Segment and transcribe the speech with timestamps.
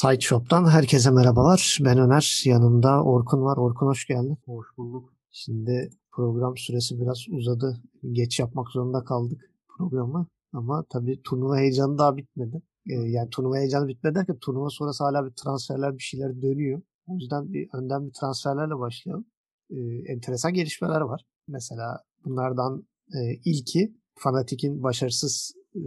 [0.00, 1.78] Sideshop'tan herkese merhabalar.
[1.80, 2.42] Ben Öner.
[2.44, 3.56] Yanımda Orkun var.
[3.56, 4.38] Orkun hoş geldin.
[4.44, 5.12] Hoş bulduk.
[5.30, 7.80] Şimdi program süresi biraz uzadı.
[8.12, 9.40] Geç yapmak zorunda kaldık
[9.78, 10.26] programı.
[10.52, 12.62] Ama tabii turnuva heyecanı daha bitmedi.
[12.90, 16.82] Ee, yani turnuva heyecanı bitmedi derken turnuva sonrası hala bir transferler bir şeyler dönüyor.
[17.06, 19.24] O yüzden bir önden bir transferlerle başlayalım.
[19.70, 19.76] Ee,
[20.12, 21.24] enteresan gelişmeler var.
[21.48, 25.80] Mesela bunlardan e, ilki Fanatik'in başarısız e,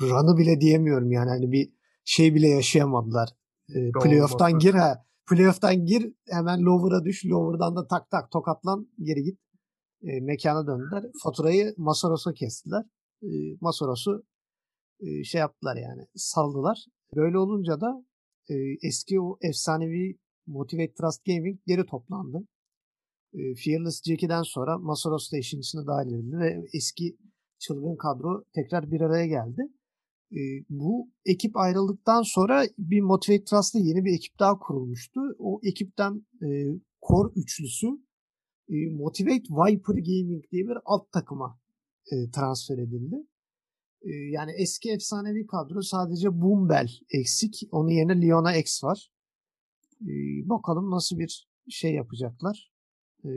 [0.00, 3.28] run'ı bile diyemiyorum yani hani bir şey bile yaşayamadılar.
[3.68, 5.04] E, playoff'tan gir ha.
[5.30, 7.26] Playoff'tan gir hemen lower'a düş.
[7.26, 9.38] Lower'dan da tak tak tokatlan geri git.
[10.02, 11.04] E, mekana döndüler.
[11.22, 12.84] Faturayı Masaros'a kestiler.
[13.22, 13.28] E,
[13.60, 14.24] Masaros'u
[15.00, 16.84] e, şey yaptılar yani saldılar.
[17.16, 18.04] Böyle olunca da
[18.50, 22.46] e, eski o efsanevi Motivate Trust Gaming geri toplandı.
[23.34, 27.16] E, Fearless Jackie'den sonra Masaros da işin içine dahil edildi ve eski
[27.58, 29.62] çılgın kadro tekrar bir araya geldi
[30.34, 35.20] e, bu ekip ayrıldıktan sonra bir Motivate Trust'ta yeni bir ekip daha kurulmuştu.
[35.38, 36.48] O ekipten e,
[37.08, 37.86] core üçlüsü
[38.68, 41.60] e, Motivate Viper Gaming diye bir alt takıma
[42.12, 43.16] e, transfer edildi.
[44.02, 47.68] E, yani eski efsanevi kadro sadece Boombel eksik.
[47.70, 49.10] Onun yerine Leona X var.
[50.02, 50.12] E,
[50.48, 52.72] bakalım nasıl bir şey yapacaklar.
[53.24, 53.30] E,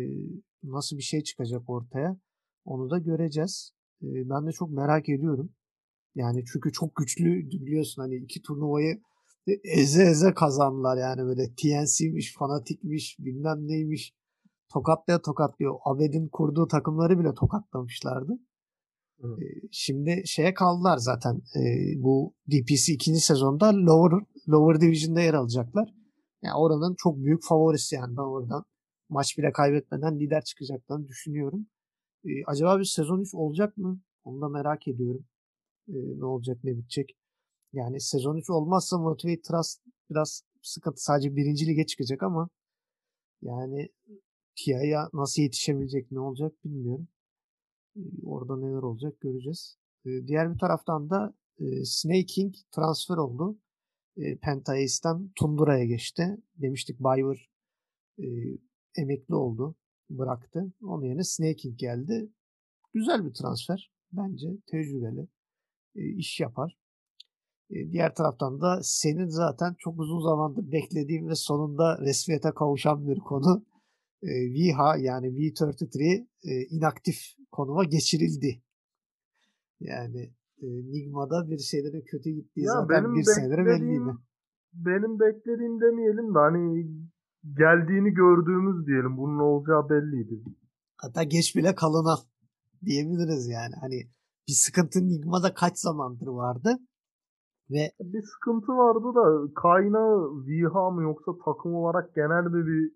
[0.63, 2.17] nasıl bir şey çıkacak ortaya.
[2.65, 3.71] Onu da göreceğiz.
[4.01, 5.49] E, ben de çok merak ediyorum.
[6.17, 9.01] Yani çünkü çok güçlü biliyorsun hani iki turnuvayı
[9.63, 14.13] eze eze kazandılar yani böyle TNC'miş, fanatikmiş, bilmem neymiş.
[14.73, 15.75] Tokatlaya tokatlıyor.
[15.85, 18.39] Abed'in kurduğu takımları bile tokatlamışlardı.
[19.23, 19.39] Evet.
[19.71, 21.41] Şimdi şeye kaldılar zaten.
[21.97, 25.93] Bu DPC ikinci sezonda lower lower division'da yer alacaklar.
[26.41, 28.63] Yani oranın çok büyük favorisi yani ben oradan
[29.09, 31.67] maç bile kaybetmeden lider çıkacaklarını düşünüyorum.
[32.45, 34.01] Acaba bir sezon 3 olacak mı?
[34.23, 35.25] Onu da merak ediyorum
[35.87, 37.17] ne olacak ne bitecek.
[37.73, 41.03] Yani sezon 3 olmazsa Motivate Trust biraz sıkıntı.
[41.03, 42.49] Sadece birinci lige çıkacak ama
[43.41, 43.89] yani
[44.55, 47.07] TIA'ya nasıl yetişebilecek ne olacak bilmiyorum.
[48.23, 49.77] Orada neler olacak göreceğiz.
[50.05, 51.33] Diğer bir taraftan da
[51.83, 53.57] Snake King transfer oldu.
[54.41, 56.37] Penta Ace'den Tundura'ya geçti.
[56.55, 57.49] Demiştik Bayer
[58.97, 59.75] emekli oldu.
[60.09, 60.73] Bıraktı.
[60.81, 62.29] Onun yerine Snake King geldi.
[62.93, 64.47] Güzel bir transfer bence.
[64.67, 65.27] Tecrübeli
[65.97, 66.77] iş yapar.
[67.69, 73.65] Diğer taraftan da senin zaten çok uzun zamandır beklediğin ve sonunda resmiyete kavuşan bir konu
[74.23, 76.27] VHA yani V33
[76.69, 77.17] inaktif
[77.51, 78.61] konuma geçirildi.
[79.79, 84.11] Yani Nigma'da bir şeylerin kötü gittiği ya zaten benim bir senedir belliydi.
[84.73, 86.87] Benim beklediğim demeyelim de hani
[87.57, 89.17] geldiğini gördüğümüz diyelim.
[89.17, 90.43] Bunun olacağı belliydi.
[90.97, 92.17] Hatta geç bile kalınan
[92.85, 93.75] diyebiliriz yani.
[93.81, 94.07] Hani
[94.47, 96.77] bir sıkıntı Nigma'da kaç zamandır vardı.
[97.69, 102.91] Ve bir sıkıntı vardı da kaynağı Viha mı yoksa takım olarak genel bir, bir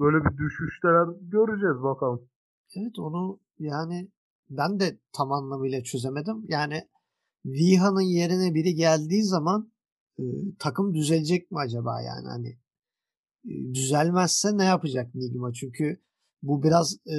[0.00, 2.28] böyle bir düşüşler göreceğiz bakalım.
[2.76, 4.08] Evet onu yani
[4.50, 6.44] ben de tam anlamıyla çözemedim.
[6.48, 6.88] Yani
[7.46, 9.72] Viha'nın yerine biri geldiği zaman
[10.18, 10.22] e,
[10.58, 12.58] takım düzelecek mi acaba yani hani
[13.44, 15.52] e, düzelmezse ne yapacak Nigma?
[15.52, 16.00] Çünkü
[16.42, 17.16] bu biraz e,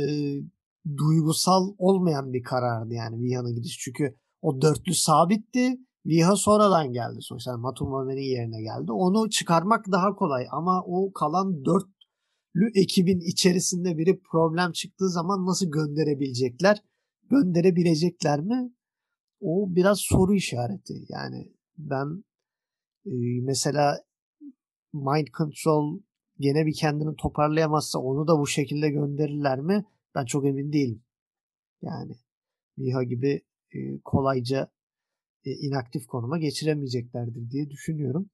[0.98, 3.80] duygusal olmayan bir karardı yani Viha'nın gidişi.
[3.80, 5.78] Çünkü o dörtlü sabitti.
[6.06, 7.52] Viha sonradan geldi sonuçta.
[7.52, 8.92] Yani Matumame'nin yerine geldi.
[8.92, 15.66] Onu çıkarmak daha kolay ama o kalan dörtlü ekibin içerisinde biri problem çıktığı zaman nasıl
[15.72, 16.84] gönderebilecekler?
[17.30, 18.74] Gönderebilecekler mi?
[19.42, 20.94] O biraz soru işareti.
[21.10, 22.24] Yani ben
[23.06, 24.04] e, mesela
[24.94, 26.00] Mind Control
[26.40, 29.86] gene bir kendini toparlayamazsa onu da bu şekilde gönderirler mi?
[30.16, 31.04] Ben çok emin değilim.
[31.82, 32.16] Yani
[32.78, 33.42] Miha gibi
[33.74, 34.68] e, kolayca
[35.46, 38.30] e, inaktif konuma geçiremeyeceklerdir diye düşünüyorum.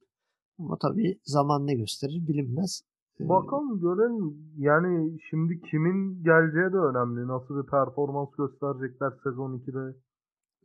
[0.60, 2.82] Ama tabii zaman ne gösterir bilinmez.
[3.20, 4.54] Bakalım görelim.
[4.58, 7.28] Yani şimdi kimin geleceği de önemli.
[7.28, 9.98] Nasıl bir performans gösterecekler sezon 2'de.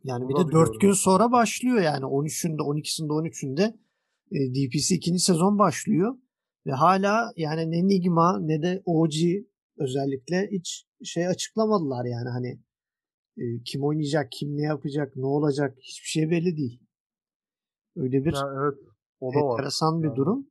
[0.03, 3.75] Yani bir de 4 gün sonra başlıyor yani 13'ünde, 12'sinde, 13'ünde
[4.31, 6.15] e, DPC ikinci sezon başlıyor.
[6.67, 9.13] Ve hala yani ne Nigma ne de OG
[9.77, 12.59] özellikle hiç şey açıklamadılar yani hani
[13.37, 16.79] e, kim oynayacak, kim ne yapacak, ne olacak hiçbir şey belli değil.
[17.95, 18.79] Öyle bir ya evet,
[19.19, 20.03] o da enteresan var.
[20.03, 20.17] bir yani.
[20.17, 20.47] durum.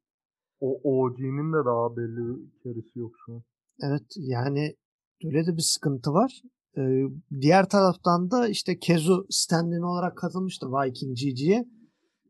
[0.60, 3.42] O OG'nin de daha belli içerisi yok şu an.
[3.82, 4.76] Evet yani
[5.24, 6.42] öyle de bir sıkıntı var.
[6.76, 7.04] Ee,
[7.40, 11.64] diğer taraftan da işte Kezu stand olarak katılmıştı Viking GG'ye.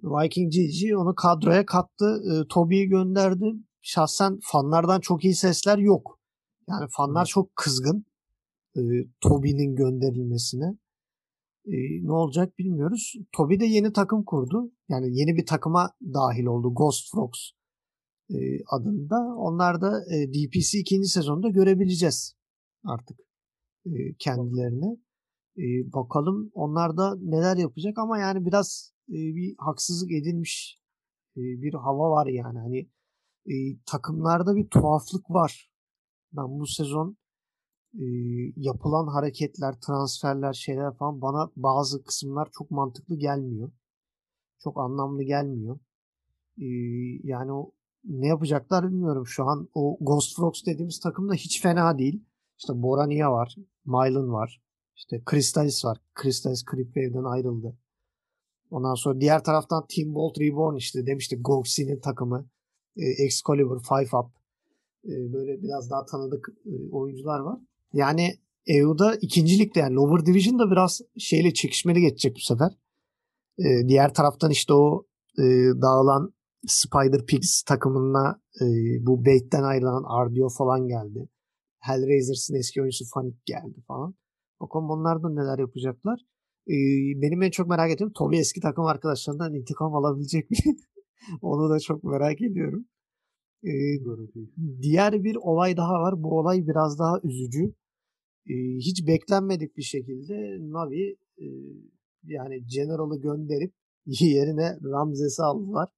[0.03, 2.23] Viking GG onu kadroya kattı.
[2.31, 3.53] E, Toby'yi gönderdi.
[3.83, 6.21] Şahsen fanlardan çok iyi sesler yok.
[6.69, 8.07] Yani fanlar çok kızgın
[8.77, 8.81] e,
[9.21, 10.79] Toby'nin gönderilmesine.
[11.67, 13.15] E, ne olacak bilmiyoruz.
[13.33, 14.73] Toby de yeni takım kurdu.
[14.89, 16.75] Yani yeni bir takıma dahil oldu.
[16.75, 17.41] Ghost Frogs
[18.31, 18.37] e,
[18.71, 19.35] adında.
[19.37, 22.37] Onlar da e, DPC ikinci sezonda görebileceğiz
[22.85, 23.19] artık
[23.87, 24.99] e, kendilerini.
[25.59, 30.81] E, bakalım onlar da neler yapacak ama yani biraz e, bir haksızlık edilmiş
[31.37, 32.59] e, bir hava var yani.
[32.59, 32.91] Hani
[33.47, 33.55] e,
[33.87, 35.74] takımlarda bir tuhaflık var.
[36.37, 37.17] Ben bu sezon
[37.95, 38.05] e,
[38.57, 43.73] yapılan hareketler, transferler, şeyler falan bana bazı kısımlar çok mantıklı gelmiyor.
[44.59, 45.79] Çok anlamlı gelmiyor.
[46.59, 46.67] E,
[47.25, 47.73] yani o
[48.05, 49.27] ne yapacaklar bilmiyorum.
[49.27, 52.25] Şu an o Ghost Frogs dediğimiz takım da hiç fena değil.
[52.59, 54.63] İşte Borania var, Mylan var,
[54.97, 55.99] işte Crystalis var.
[56.23, 57.79] Crystalis Creepwave'den ayrıldı.
[58.71, 62.49] Ondan sonra diğer taraftan Team Bolt Reborn işte demiştik Goxi'nin takımı.
[62.97, 64.44] E, Excalibur, Five Up.
[65.05, 67.59] E, böyle biraz daha tanıdık e, oyuncular var.
[67.93, 68.35] Yani
[68.67, 72.73] EU'da ikincilikte yani Lower Division'da biraz şeyle çekişmeli geçecek bu sefer.
[73.59, 75.07] E, diğer taraftan işte o
[75.39, 75.43] e,
[75.83, 76.35] dağılan
[76.67, 78.65] Spider Pigs takımına e,
[79.07, 81.29] bu Bait'ten ayrılan Ardio falan geldi.
[81.79, 84.15] Hellraisers'ın eski oyuncusu Fanik geldi falan.
[84.61, 86.21] Bakalım bunlar da neler yapacaklar.
[86.69, 90.57] Ee, benim en çok merak ettiğim Toby eski takım arkadaşlarından intikam alabilecek mi?
[91.43, 92.87] Onu da çok merak ediyorum.
[93.65, 93.99] Ee,
[94.83, 96.23] diğer bir olay daha var.
[96.23, 97.75] Bu olay biraz daha üzücü.
[98.47, 101.47] Ee, hiç beklenmedik bir şekilde Navi e,
[102.25, 103.73] yani General'ı gönderip
[104.07, 105.89] yerine Ramzes'i aldılar.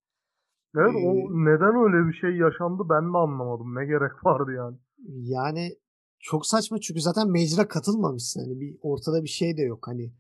[0.77, 1.15] Evet o
[1.45, 3.75] neden öyle bir şey yaşandı ben de anlamadım.
[3.75, 4.77] Ne gerek vardı yani.
[5.09, 5.77] Yani
[6.19, 8.41] çok saçma çünkü zaten Major'a katılmamışsın.
[8.41, 9.89] Hani bir ortada bir şey de yok.
[9.89, 10.13] Hani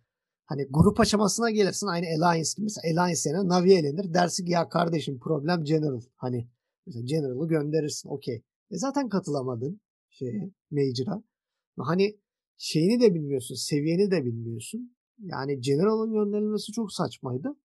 [0.47, 2.65] hani grup aşamasına gelirsin aynı Alliance gibi.
[2.65, 4.15] Mesela Alliance yerine Navi elenir.
[4.15, 6.01] Dersin ki ya kardeşim problem General.
[6.17, 6.49] Hani
[6.87, 8.09] mesela General'ı gönderirsin.
[8.09, 8.43] Okey.
[8.71, 9.81] E zaten katılamadın
[10.11, 11.23] şeye Major'a.
[11.79, 12.17] Hani
[12.57, 13.55] şeyini de bilmiyorsun.
[13.55, 14.97] Seviyeni de bilmiyorsun.
[15.19, 17.57] Yani General'ın gönderilmesi çok saçmaydı.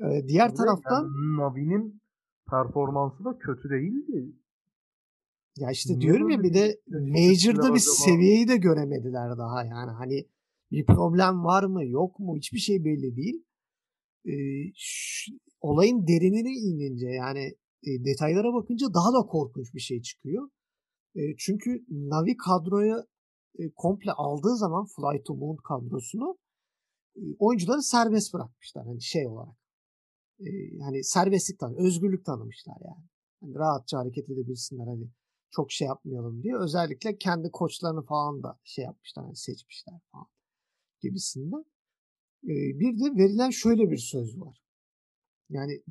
[0.00, 2.00] Ee, diğer Evet, taraftan yani Navi'nin
[2.50, 4.32] performansı da kötü değildi.
[5.58, 10.26] Ya işte Niye diyorum ya bir de Major'da bir seviyeyi de göremediler daha yani hani
[10.70, 13.44] bir problem var mı yok mu hiçbir şey belli değil.
[14.26, 14.32] Ee,
[14.74, 17.54] ş- olayın derinine inince yani
[17.86, 20.50] e, detaylara bakınca daha da korkunç bir şey çıkıyor.
[21.14, 23.06] E, çünkü Navi kadroya
[23.58, 26.38] e, komple aldığı zaman Fly to Moon kadrosunu
[27.16, 29.56] e, oyuncuları serbest bırakmışlar hani şey olarak.
[30.40, 30.46] E,
[30.82, 33.04] hani serbestlik tanı, özgürlük tanımışlar yani.
[33.40, 35.08] Hani rahatça hareket edebilsinler hani
[35.50, 36.56] çok şey yapmayalım diye.
[36.58, 40.26] Özellikle kendi koçlarını falan da şey yapmışlar, hani seçmişler falan
[41.00, 41.64] gibisinden.
[42.44, 44.62] Ee, bir de verilen şöyle bir söz var.
[45.50, 45.82] Yani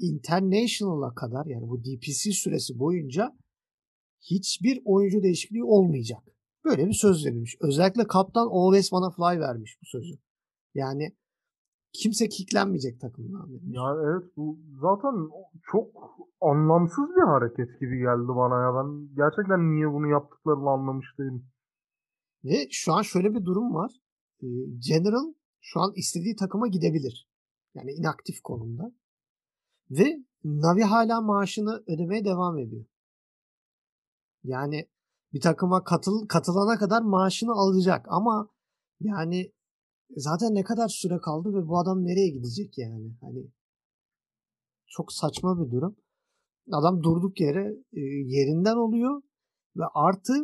[0.00, 3.36] International'a kadar yani bu DPC süresi boyunca
[4.20, 6.22] hiçbir oyuncu değişikliği olmayacak.
[6.64, 7.56] Böyle bir söz verilmiş.
[7.60, 10.14] Özellikle kaptan Always Wanna Fly vermiş bu sözü.
[10.74, 11.16] Yani
[11.92, 13.76] kimse kicklenmeyecek takımdan demiş.
[13.76, 15.14] Ya evet bu zaten
[15.72, 15.86] çok
[16.40, 18.74] anlamsız bir hareket gibi geldi bana ya.
[18.74, 21.46] Ben gerçekten niye bunu yaptıklarını anlamış değilim.
[22.44, 23.92] Ve şu an şöyle bir durum var.
[24.42, 24.46] Ee,
[24.88, 27.28] General şu an istediği takıma gidebilir.
[27.74, 28.92] Yani inaktif konumda.
[29.90, 32.84] Ve Navi hala maaşını ödemeye devam ediyor.
[34.44, 34.88] Yani
[35.32, 38.48] bir takıma katıl, katılana kadar maaşını alacak ama
[39.00, 39.52] yani
[40.16, 43.16] zaten ne kadar süre kaldı ve bu adam nereye gidecek yani?
[43.20, 43.50] Hani
[44.86, 45.96] çok saçma bir durum.
[46.72, 49.22] Adam durduk yere e, yerinden oluyor
[49.76, 50.34] ve artı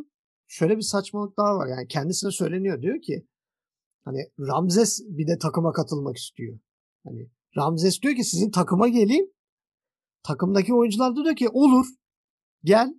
[0.47, 1.67] şöyle bir saçmalık daha var.
[1.67, 3.27] Yani kendisine söyleniyor diyor ki
[4.05, 6.59] hani Ramzes bir de takıma katılmak istiyor.
[7.05, 9.36] Hani Ramzes diyor ki sizin takıma geleyim.
[10.27, 11.87] Takımdaki oyuncular da diyor ki olur
[12.65, 12.95] gel.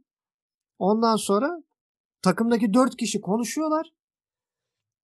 [0.80, 1.64] Ondan sonra
[2.22, 3.94] takımdaki dört kişi konuşuyorlar.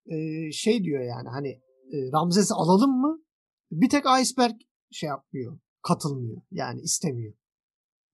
[0.05, 1.49] Ee, şey diyor yani hani
[1.93, 3.23] e, Ramzes'i alalım mı?
[3.71, 4.55] Bir tek Iceberg
[4.91, 5.59] şey yapmıyor.
[5.81, 6.41] Katılmıyor.
[6.51, 7.33] Yani istemiyor.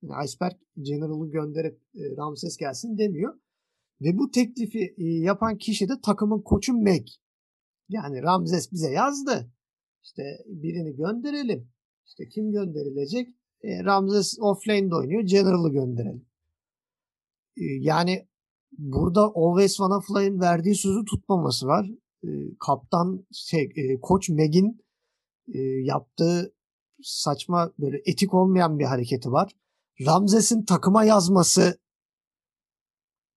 [0.02, 3.40] Yani Iceberg General'ı gönderip e, Ramses gelsin demiyor.
[4.02, 7.08] Ve bu teklifi e, yapan kişi de takımın koçu Meg.
[7.90, 9.52] Yani Ramses bize yazdı.
[10.04, 11.72] İşte birini gönderelim.
[12.06, 13.39] İşte kim gönderilecek?
[13.64, 15.22] E, Ramses offlane'de oynuyor.
[15.22, 16.26] General'ı gönderelim.
[17.80, 18.28] Yani
[18.78, 21.90] burada Always Wanna Fly'ın verdiği sözü tutmaması var.
[22.60, 23.70] Kaptan şey
[24.02, 24.86] koç Meg'in
[25.84, 26.54] yaptığı
[27.02, 29.52] saçma böyle etik olmayan bir hareketi var.
[30.06, 31.80] Ramzes'in takıma yazması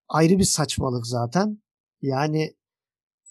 [0.08, 1.62] ayrı bir saçmalık zaten.
[2.02, 2.54] Yani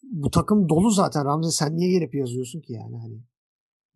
[0.04, 3.24] bu takım dolu zaten Ramzes sen niye gelip yazıyorsun ki yani hani?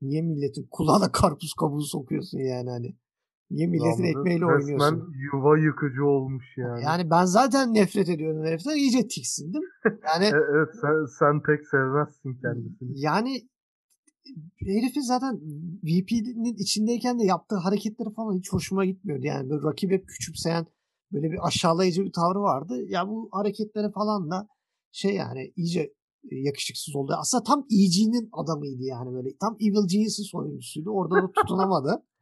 [0.02, 2.96] Niye milletin kulağına karpuz kabuğu sokuyorsun yani hani?
[3.52, 5.14] Niye milletin Yalnız ekmeğiyle resmen oynuyorsun?
[5.34, 6.84] yuva yıkıcı olmuş yani.
[6.84, 8.76] Yani ben zaten nefret ediyorum heriften.
[8.76, 9.62] İyice tiksindim.
[10.06, 12.90] Yani E- evet sen, sen pek sevmezsin kendisini.
[13.00, 13.48] yani
[14.58, 15.36] herifin zaten
[15.84, 19.26] VP'nin içindeyken de yaptığı hareketleri falan hiç hoşuma gitmiyordu.
[19.26, 20.66] Yani böyle rakibi hep küçümseyen
[21.12, 22.82] böyle bir aşağılayıcı bir tavrı vardı.
[22.88, 24.48] Ya bu hareketleri falan da
[24.92, 25.94] şey yani iyice
[26.32, 27.14] yakışıksız oldu.
[27.20, 29.38] Aslında tam EG'nin adamıydı yani böyle.
[29.38, 30.90] Tam Evil Geniuses oyuncusuydu.
[30.90, 32.04] Orada da tutunamadı.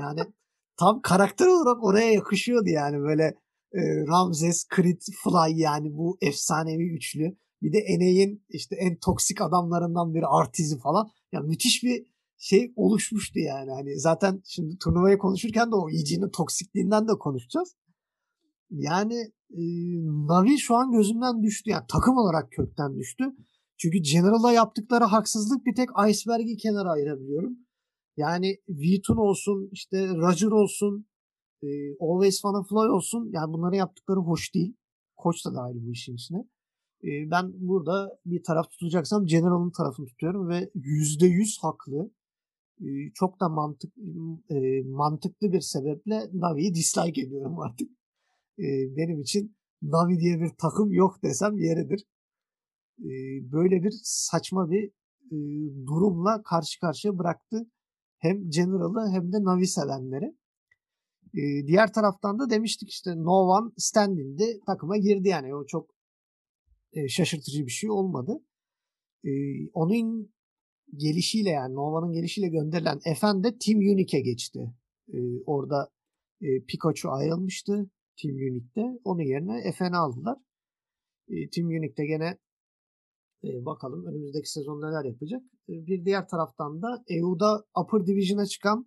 [0.00, 0.20] Yani
[0.76, 3.22] tam karakter olarak oraya yakışıyordu yani böyle
[3.72, 7.36] e, Ramses, Creed, Fly yani bu efsanevi üçlü.
[7.62, 11.10] Bir de NA'in işte en toksik adamlarından biri Artiz'i falan.
[11.32, 12.06] Ya müthiş bir
[12.38, 13.70] şey oluşmuştu yani.
[13.70, 17.76] Hani zaten şimdi turnuvayı konuşurken de o EG'nin toksikliğinden de konuşacağız.
[18.70, 19.62] Yani e,
[20.28, 21.70] Navi şu an gözümden düştü.
[21.70, 23.24] Yani takım olarak kökten düştü.
[23.78, 27.56] Çünkü General'a yaptıkları haksızlık bir tek Iceberg'i kenara ayırabiliyorum.
[28.16, 31.06] Yani Vitun olsun, işte Roger olsun,
[31.62, 31.66] e,
[32.00, 33.30] Always Wanna Fly olsun.
[33.32, 34.76] Yani bunları yaptıkları hoş değil.
[35.16, 36.38] Koç da dahil bu işin içine.
[37.04, 42.10] E, ben burada bir taraf tutacaksam General'ın tarafını tutuyorum ve %100 haklı.
[42.80, 43.92] E, çok da mantık
[44.50, 47.90] e, mantıklı bir sebeple Navi'yi dislike ediyorum artık.
[48.58, 52.04] E, benim için Navi diye bir takım yok desem yeridir.
[52.98, 53.10] E,
[53.52, 54.90] böyle bir saçma bir
[55.30, 55.36] e,
[55.86, 57.70] durumla karşı karşıya bıraktı
[58.18, 60.36] hem General'ı hem de Navi sevenleri.
[61.34, 65.90] E, diğer taraftan da demiştik işte No One Standing'de takıma girdi yani o çok
[66.92, 68.40] e, şaşırtıcı bir şey olmadı.
[69.24, 69.30] E,
[69.72, 70.32] onun
[70.96, 74.74] gelişiyle yani Nova'nın gelişiyle gönderilen Efen de Team Unique'e geçti.
[75.12, 75.90] E, orada
[76.40, 77.90] e, Pikachu ayrılmıştı
[78.22, 79.00] Team Unique'de.
[79.04, 80.38] Onun yerine Efen'i aldılar.
[81.28, 82.38] E, Team Unique'de gene
[83.44, 85.42] e, bakalım önümüzdeki sezon neler yapacak.
[85.68, 88.86] E, bir diğer taraftan da EU'da Upper Division'a çıkan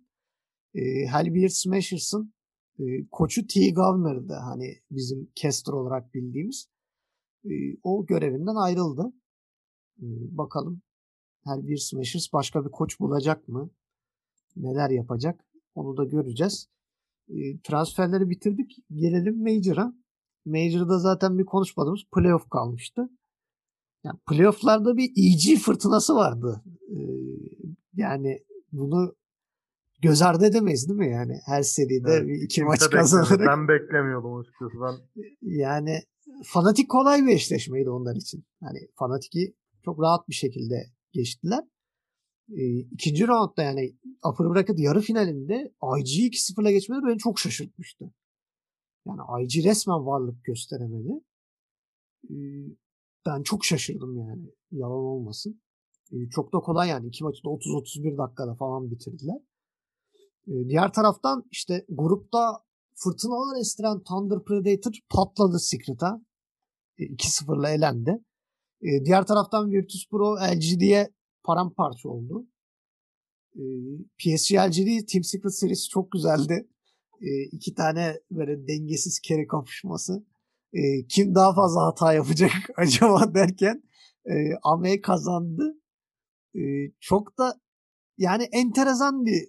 [0.74, 2.34] e, Hellbeard Smashers'ın
[2.78, 3.70] e, koçu T.
[3.70, 4.32] Governor'dı.
[4.32, 6.68] Hani bizim caster olarak bildiğimiz.
[7.44, 7.50] E,
[7.82, 9.12] o görevinden ayrıldı.
[9.98, 10.82] E, bakalım
[11.44, 13.70] Hellbeard Smashers başka bir koç bulacak mı?
[14.56, 15.44] Neler yapacak?
[15.74, 16.68] Onu da göreceğiz.
[17.30, 18.76] E, transferleri bitirdik.
[18.90, 19.92] Gelelim Major'a.
[20.44, 23.08] Major'da zaten bir konuşmadığımız playoff kalmıştı.
[24.04, 26.62] Yani playoff'larda bir EG fırtınası vardı.
[26.90, 26.96] Ee,
[27.94, 28.38] yani
[28.72, 29.14] bunu
[30.02, 31.10] göz ardı edemeyiz değil mi?
[31.10, 33.40] Yani her seride Evet, bir iki maç kazanarak.
[33.46, 34.72] Ben beklemiyordum açıkçası.
[34.80, 36.00] Ben Yani
[36.44, 38.44] fanatik kolay bir eşleşmeydi onlar için.
[38.60, 40.74] Hani fanatiki çok rahat bir şekilde
[41.12, 41.64] geçtiler.
[42.56, 48.12] Ee, ikinci roundda yani Upper Bracket yarı finalinde IG 2-0'la geçmedi beni çok şaşırtmıştı.
[49.06, 51.12] Yani IG resmen varlık gösteremedi.
[52.30, 52.34] Ee,
[53.26, 54.42] ben çok şaşırdım yani.
[54.70, 55.60] Yalan olmasın.
[56.12, 57.08] Ee, çok da kolay yani.
[57.08, 59.38] iki maçı da 30-31 dakikada falan bitirdiler.
[60.48, 62.64] Ee, diğer taraftan işte grupta
[62.94, 66.22] fırtınalar estiren Thunder Predator patladı Secret'a.
[66.98, 68.24] Ee, 2-0'la elendi.
[68.82, 71.10] Ee, diğer taraftan Virtus Pro LGD'ye
[71.50, 72.46] paramparça oldu.
[73.56, 73.60] Ee,
[74.18, 76.68] PSG LGD Team Secret serisi çok güzeldi.
[77.20, 80.24] Ee, iki tane böyle dengesiz kere kapışması
[80.72, 83.82] e, kim daha fazla hata yapacak acaba derken
[84.26, 85.78] e, Ame kazandı.
[86.54, 86.60] E,
[87.00, 87.60] çok da
[88.18, 89.48] yani enteresan bir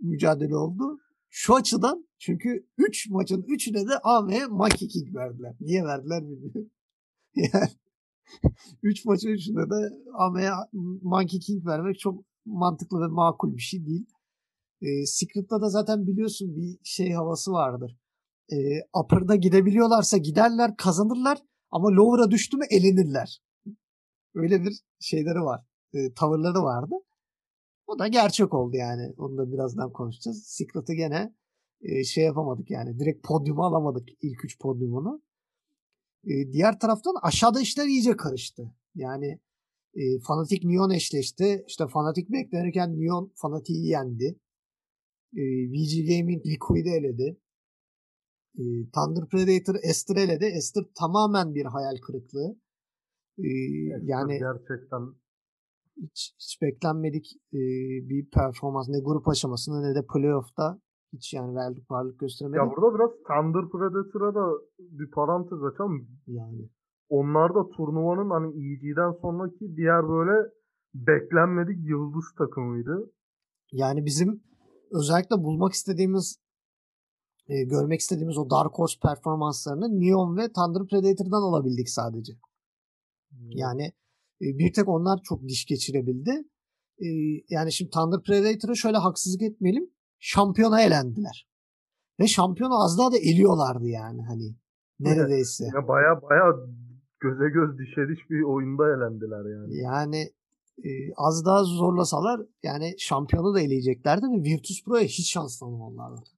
[0.00, 1.00] mücadele oldu.
[1.30, 5.54] Şu açıdan çünkü 3 maçın 3'üne de Ame'ye monkey kick verdiler.
[5.60, 6.70] Niye verdiler bilmiyorum.
[7.34, 7.68] yani
[8.82, 10.50] 3 maçın 3'üne de Ame'ye
[11.02, 14.06] monkey kick vermek çok mantıklı ve makul bir şey değil.
[14.82, 17.96] E, Secret'ta da zaten biliyorsun bir şey havası vardır
[18.52, 18.56] e,
[19.00, 21.38] upper'da gidebiliyorlarsa giderler, kazanırlar
[21.70, 23.42] ama lower'a düştü mü elenirler.
[24.34, 25.64] Öyle bir şeyleri var.
[25.94, 26.94] E, tavırları vardı.
[27.86, 29.14] O da gerçek oldu yani.
[29.18, 30.44] Onu da birazdan konuşacağız.
[30.46, 31.34] Secret'ı gene
[31.80, 32.98] e, şey yapamadık yani.
[32.98, 35.22] Direkt podyumu alamadık ilk üç podyumunu.
[36.26, 38.74] E, diğer taraftan aşağıda işler iyice karıştı.
[38.94, 39.40] Yani
[39.94, 41.64] e, Fnatic Neon eşleşti.
[41.68, 44.38] İşte Fnatic beklenirken Neon Fnatic'i yendi.
[45.36, 47.40] E, VG Gaming Liquid'i eledi.
[48.58, 48.62] E,
[48.94, 50.44] Thunder Predator Esther eledi.
[50.44, 52.56] Esther tamamen bir hayal kırıklığı.
[53.38, 53.48] E,
[54.02, 55.00] yani gerçekten
[56.02, 57.60] hiç, hiç beklenmedik e,
[58.08, 58.88] bir performans.
[58.88, 60.80] Ne grup aşamasında ne de playoff'ta
[61.14, 62.58] hiç yani verdik varlık gösteremedi.
[62.58, 64.46] ya burada biraz Thunder Predator'a da
[64.78, 66.08] bir parantez açalım.
[66.26, 66.68] Yani
[67.08, 70.50] Onlar da turnuvanın hani EG'den sonraki diğer böyle
[70.94, 73.10] beklenmedik yıldız takımıydı.
[73.72, 74.42] yani bizim
[74.90, 76.38] özellikle bulmak istediğimiz
[77.48, 82.32] e, görmek istediğimiz o Dark Horse performanslarını Neon ve Thunder Predator'dan alabildik sadece.
[83.48, 83.82] Yani
[84.42, 86.30] e, bir tek onlar çok diş geçirebildi.
[86.98, 87.06] E,
[87.48, 89.90] yani şimdi Thunder Predator'a şöyle haksızlık etmeyelim.
[90.26, 91.48] Şampiyona elendiler.
[92.20, 94.56] Ve şampiyonu az daha da eliyorlardı yani hani
[95.00, 95.64] neredeyse.
[95.64, 96.44] Ya baya baya
[97.20, 99.76] göze göz dişe diş bir oyunda elendiler yani.
[99.76, 100.32] Yani
[100.84, 106.28] e, az daha zorlasalar yani şampiyonu da eleyeceklerdi ve Virtus Pro'ya hiç şans tanımadılar.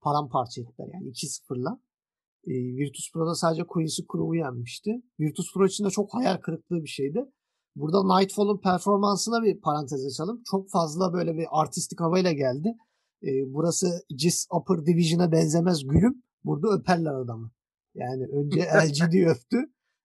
[0.00, 1.80] Paramparça ettiler yani 2-0'la.
[2.46, 5.02] E, Virtus Pro'da sadece Quincy Crew'u yenmişti.
[5.20, 7.24] Virtus Pro için de çok hayal kırıklığı bir şeydi.
[7.76, 10.42] Burada Nightfall'un performansına bir parantez açalım.
[10.50, 12.74] Çok fazla böyle bir artistik havayla geldi.
[13.22, 16.22] E, burası GIS Upper Division'a benzemez gülüm.
[16.44, 17.50] Burada öperler adamı.
[17.94, 19.56] Yani önce LGD öptü.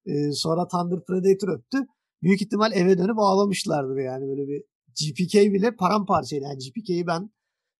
[0.05, 1.77] E, sonra Thunder Predator öptü.
[2.22, 6.43] Büyük ihtimal eve dönüp ağlamışlardır yani böyle bir GPK bile paramparçaydı.
[6.43, 7.29] Yani GPK'yi ben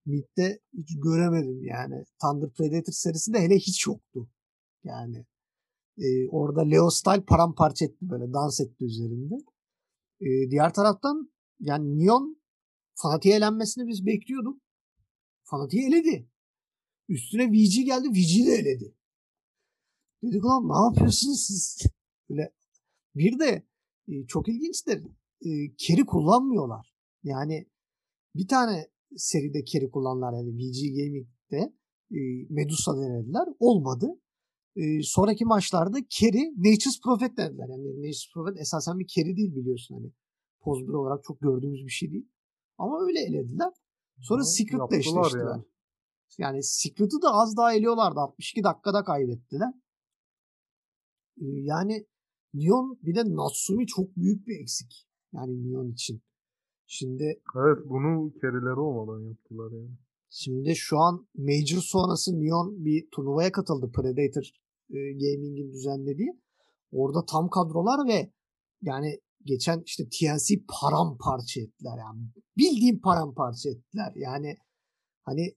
[0.06, 2.04] Mid'de hiç göremedim yani.
[2.22, 4.30] Thunder Predator serisinde hele hiç yoktu.
[4.84, 5.26] Yani
[5.98, 9.36] e, orada Leo Style paramparça etti böyle dans etti üzerinde.
[10.22, 12.38] E, diğer taraftan yani Neon
[12.96, 14.62] Fanatik'e elenmesini biz bekliyorduk.
[15.54, 16.30] Fanatik'i eledi.
[17.10, 18.10] Üstüne VG geldi.
[18.10, 18.96] VG'yi de eledi.
[20.24, 21.86] Dedik lan ne yapıyorsunuz siz?
[22.30, 22.54] Böyle
[23.16, 23.68] bir de
[24.08, 25.04] e, çok ilginçtir.
[25.46, 26.94] E, carry kullanmıyorlar.
[27.24, 27.68] Yani
[28.36, 31.74] bir tane seride carry kullanlar yani VG Gaming'de
[32.12, 32.20] e,
[32.50, 33.48] Medusa denediler.
[33.60, 34.22] Olmadı.
[34.76, 37.68] E, sonraki maçlarda carry Nature's Prophet dediler.
[37.70, 40.12] Yani Nature's Prophet esasen bir carry değil biliyorsun hani.
[40.62, 42.28] Poz bir olarak çok gördüğümüz bir şey değil.
[42.78, 43.74] Ama öyle elediler.
[44.24, 45.46] Sonra Ama Secret'la eşleştiler.
[45.46, 45.64] yani.
[46.38, 48.20] Yani Secret'ı da az daha eliyorlardı.
[48.20, 49.74] 62 dakikada kaybettiler.
[51.42, 52.06] Ee, yani
[52.54, 55.08] Neon bir de Natsumi çok büyük bir eksik.
[55.34, 56.22] Yani Neon için.
[56.88, 59.98] Şimdi Evet bunu kerileri olmadan yaptılar yani.
[60.30, 63.92] şimdi şu an Major sonrası Neon bir turnuvaya katıldı.
[63.96, 64.44] Predator
[64.90, 66.40] e, Gaming'in düzenlediği.
[66.92, 68.32] Orada tam kadrolar ve
[68.82, 72.22] yani geçen işte TNC paramparça ettiler yani.
[72.58, 74.14] Bildiğim paramparça ettiler.
[74.16, 74.58] Yani
[75.24, 75.56] hani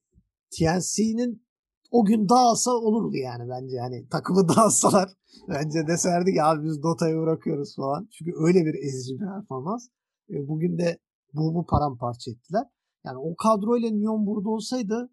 [0.59, 1.47] TNC'nin
[1.91, 3.79] o gün dağılsa olurdu yani bence.
[3.79, 5.09] Hani takımı dağılsalar
[5.49, 8.09] bence deserdi ki abi biz Dota'yı bırakıyoruz falan.
[8.13, 9.89] Çünkü öyle bir ezici bir performans.
[10.31, 10.99] E, bugün de
[11.35, 12.67] Boom'u paramparça ettiler.
[13.05, 15.11] Yani o kadroyla Neon burada olsaydı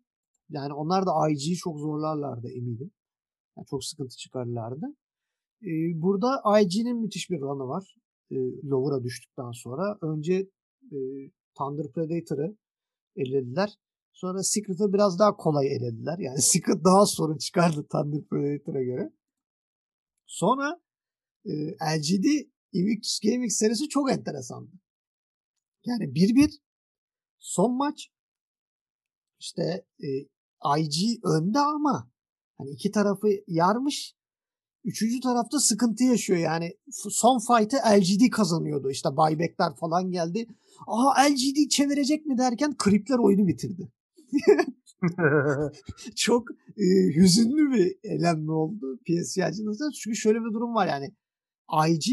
[0.49, 2.91] yani onlar da IG'yi çok zorlarlardı eminim.
[3.57, 4.85] Yani çok sıkıntı çıkarırlardı.
[5.61, 7.95] E, burada IG'nin müthiş bir run'ı var.
[8.31, 9.97] E, Lower'a düştükten sonra.
[10.01, 10.33] Önce
[10.91, 10.97] e,
[11.57, 12.57] Thunder Predator'ı
[13.15, 13.69] elediler.
[14.13, 16.19] Sonra Secret'ı biraz daha kolay elediler.
[16.19, 19.13] Yani Secret daha sorun çıkardı Thunder Predator'a göre.
[20.25, 20.81] Sonra
[21.45, 22.25] e, LGD
[22.73, 24.71] Invictus Gaming serisi çok enteresandı.
[25.85, 26.59] Yani 1-1
[27.39, 28.09] son maç
[29.39, 30.07] işte e,
[30.79, 32.11] IG önde ama
[32.57, 34.15] hani iki tarafı yarmış.
[34.85, 36.73] Üçüncü tarafta sıkıntı yaşıyor yani.
[36.91, 38.89] Son fight'ı LGD kazanıyordu.
[38.89, 40.47] İşte buyback'ler falan geldi.
[40.87, 43.91] Aha LGD çevirecek mi derken Kripler oyunu bitirdi.
[46.15, 46.43] Çok
[46.77, 49.91] e, hüzünlü bir elenme oldu PSG açısından.
[50.03, 51.13] Çünkü şöyle bir durum var yani.
[51.89, 52.05] IG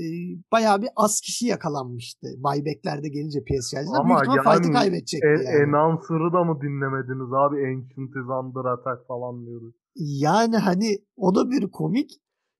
[0.00, 0.04] e,
[0.52, 2.26] bayağı bir az kişi yakalanmıştı.
[2.36, 4.00] Buybacklerde gelince PSG açısından.
[4.00, 5.76] Ama Büyük ihtimal fight'ı yani kaybedecekti E, yani.
[5.76, 7.56] Announcer'ı da mı dinlemediniz abi?
[7.68, 9.74] Ancient is under attack falan diyoruz.
[9.96, 12.10] Yani hani o da bir komik.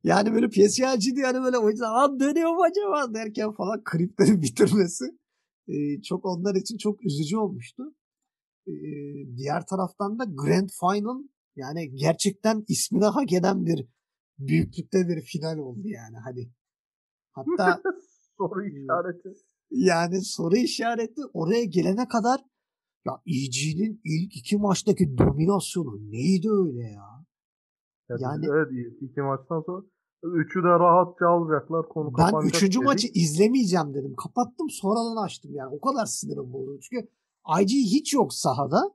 [0.05, 5.05] Yani böyle PSG'ciydi yani böyle oyuncular lan dönüyor mu acaba derken falan kripleri bitirmesi.
[5.69, 7.83] e, çok onlar için çok üzücü olmuştu.
[8.67, 8.73] E,
[9.37, 11.23] diğer taraftan da Grand Final
[11.57, 13.87] yani gerçekten ismini hak eden bir
[14.39, 16.51] büyüklükte bir final oldu yani hani.
[17.33, 17.83] Hatta
[18.39, 19.29] Soru işareti.
[19.71, 22.41] yani soru işareti oraya gelene kadar
[23.07, 27.14] ya EG'nin ilk iki maçtaki dominasyonu neydi öyle ya?
[28.09, 28.69] Ya Yani- evet
[29.01, 29.85] iki maçtan sonra
[30.23, 31.89] üçü de rahatça alacaklar.
[31.89, 32.87] Konu Ben kapanacak üçüncü dedik.
[32.87, 34.15] maçı izlemeyeceğim dedim.
[34.17, 35.77] Kapattım sonradan açtım yani.
[35.77, 36.81] O kadar sinirim bozuldu.
[36.81, 37.09] Çünkü
[37.61, 38.95] IG hiç yok sahada.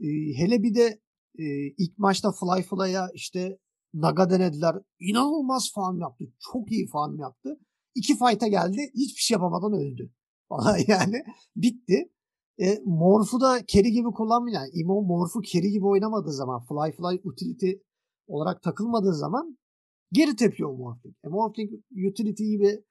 [0.00, 1.00] Ee, hele bir de
[1.38, 1.44] e,
[1.78, 3.58] ilk maçta Fly Fly'a işte
[3.94, 4.76] Naga denediler.
[5.00, 6.24] İnanılmaz farm yaptı.
[6.52, 7.60] Çok iyi farm yaptı.
[7.94, 8.90] İki fight'a geldi.
[8.94, 10.10] Hiçbir şey yapamadan öldü.
[10.48, 11.22] Falan yani
[11.56, 12.10] bitti.
[12.58, 14.54] E, Morph'u da carry gibi kullanmıyor.
[14.60, 17.70] Yani Imo Morph'u carry gibi oynamadığı zaman Fly Fly utility
[18.30, 19.58] olarak takılmadığı zaman
[20.12, 21.14] geri tepiyor Morphling.
[21.24, 21.70] E, Morphling
[22.10, 22.84] utility gibi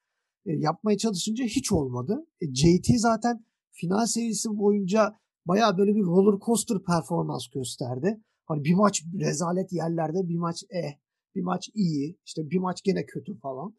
[0.46, 2.28] e, yapmaya çalışınca hiç olmadı.
[2.42, 8.22] E, JT zaten final serisi boyunca bayağı böyle bir roller coaster performans gösterdi.
[8.46, 10.94] Hani bir maç rezalet yerlerde, bir maç eh,
[11.36, 13.76] bir maç iyi, işte bir maç gene kötü falan.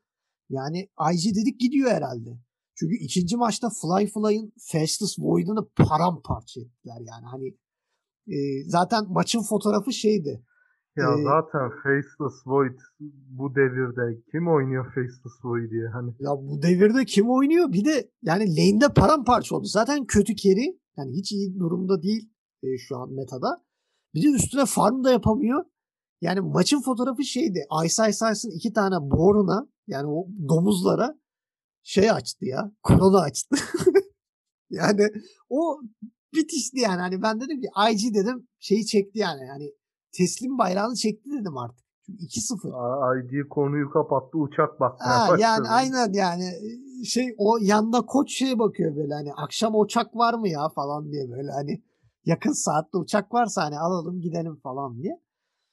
[0.50, 2.38] Yani IG dedik gidiyor herhalde.
[2.74, 7.26] Çünkü ikinci maçta Fly Fly'ın Fastest Void'ını paramparça ettiler yani.
[7.26, 7.46] Hani
[8.26, 10.44] e, zaten maçın fotoğrafı şeydi.
[10.96, 12.79] Ya Ee, zaten Faceless Void
[13.31, 16.14] bu devirde kim oynuyor Faceless Void diye hani.
[16.18, 17.72] Ya bu devirde kim oynuyor?
[17.72, 19.66] Bir de yani lane'de paramparça oldu.
[19.66, 20.79] Zaten kötü carry.
[20.96, 23.64] Yani hiç iyi durumda değil e, şu an metada.
[24.14, 25.64] Bir de üstüne farm da yapamıyor.
[26.20, 27.64] Yani maçın fotoğrafı şeydi.
[27.85, 31.18] Ice Ice Ice'ın iki tane boruna yani o domuzlara
[31.83, 32.72] şey açtı ya.
[32.83, 33.57] Korona açtı.
[34.70, 35.09] yani
[35.48, 35.81] o
[36.35, 37.00] bitişti yani.
[37.00, 39.46] Hani ben dedim ki IG dedim şeyi çekti yani.
[39.46, 39.72] Yani
[40.12, 41.86] teslim bayrağını çekti dedim artık.
[42.06, 43.24] Çünkü 2-0.
[43.24, 45.40] IG konuyu kapattı uçak Ha, başladı.
[45.42, 46.44] yani aynen yani
[47.04, 51.30] şey o yanda koç şeye bakıyor böyle hani akşam uçak var mı ya falan diye
[51.30, 51.82] böyle hani
[52.24, 55.20] yakın saatte uçak varsa hani alalım gidelim falan diye.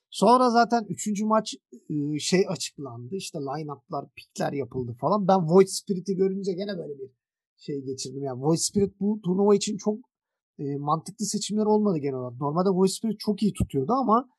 [0.10, 1.22] Sonra zaten 3.
[1.24, 1.56] maç
[2.20, 3.16] şey açıklandı.
[3.16, 5.28] İşte line-up'lar, pikler yapıldı falan.
[5.28, 7.12] Ben Void Spirit'i görünce gene böyle bir
[7.58, 8.24] şey geçirdim.
[8.24, 10.00] Yani Void Spirit bu turnuva için çok
[10.60, 12.40] e, mantıklı seçimler olmadı genel olarak.
[12.40, 14.30] Normalde Void Spirit çok iyi tutuyordu ama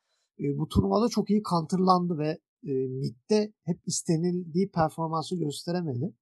[0.40, 6.14] e, bu turnuvada çok iyi counterlandı ve e, midde hep istenildiği performansı gösteremedi.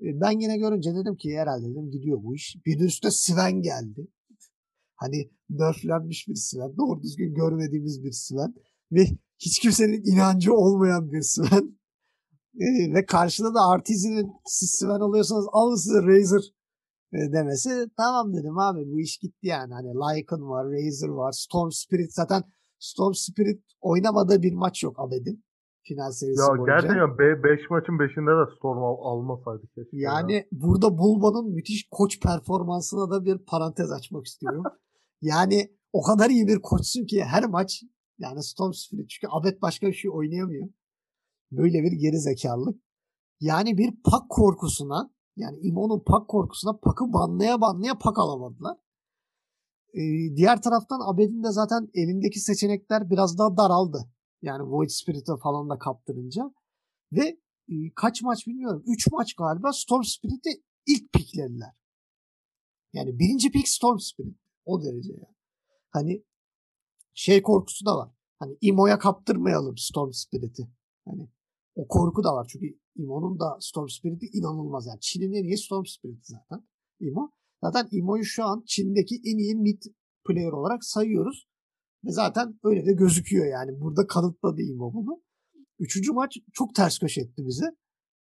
[0.00, 2.56] E, ben yine görünce dedim ki herhalde dedim gidiyor bu iş.
[2.66, 4.06] Bir de üstte Sven geldi.
[4.96, 6.76] Hani nerflenmiş bir Sven.
[6.76, 8.54] Doğru düzgün görmediğimiz bir Sven.
[8.92, 9.06] Ve
[9.38, 11.78] hiç kimsenin inancı olmayan bir Sven.
[12.60, 16.54] E, ve karşıda da Artisan'ın siz Sven oluyorsanız alın size Razer
[17.32, 17.70] demesi.
[17.96, 19.74] Tamam dedim abi bu iş gitti yani.
[19.74, 22.42] Hani Lycan var, Razer var, Storm Spirit zaten
[22.78, 25.44] Storm Spirit oynamadığı bir maç yok Abed'in
[25.82, 26.72] final serisi Ya boyunca.
[26.74, 29.96] gerçekten 5 maçın 5'inde de Storm al- almasaydı keşke.
[29.96, 30.12] ya.
[30.12, 34.62] Yani burada Bulba'nın müthiş koç performansına da bir parantez açmak istiyorum.
[35.22, 37.82] yani o kadar iyi bir koçsun ki her maç
[38.18, 40.68] yani Storm Spirit çünkü Abed başka bir şey oynayamıyor.
[41.52, 42.80] Böyle bir geri zekalılık.
[43.40, 48.76] Yani bir pak korkusuna yani İmo'nun pak korkusuna pakı banlaya banlaya pak alamadılar.
[49.94, 54.10] Ee, diğer taraftan Abed'in de zaten elindeki seçenekler biraz daha daraldı.
[54.42, 56.54] Yani Void Spirit'e falan da kaptırınca.
[57.12, 58.82] Ve e, kaç maç bilmiyorum.
[58.86, 60.50] 3 maç galiba Storm Spirit'i
[60.86, 61.72] ilk piklediler.
[62.92, 64.36] Yani birinci pik Storm Spirit.
[64.64, 65.34] O derece yani.
[65.90, 66.24] Hani
[67.14, 68.10] şey korkusu da var.
[68.38, 70.68] Hani Imo'ya kaptırmayalım Storm Spirit'i.
[71.04, 71.28] Hani
[71.74, 72.46] o korku da var.
[72.52, 74.86] Çünkü Imo'nun da Storm Spirit'i inanılmaz.
[74.86, 76.66] Yani Çin'in en iyi Storm Spirit'i zaten.
[77.00, 77.30] Imo.
[77.62, 79.82] Zaten Imo'yu şu an Çin'deki en iyi mid
[80.26, 81.46] player olarak sayıyoruz.
[82.04, 83.80] Ve zaten öyle de gözüküyor yani.
[83.80, 85.22] Burada kanıtladı Imo bunu.
[85.78, 87.64] Üçüncü maç çok ters köşe etti bizi.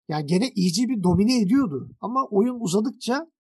[0.10, 1.92] Yani gene EG bir domine ediyordu.
[2.02, 3.32] Ama oyun uzadıkça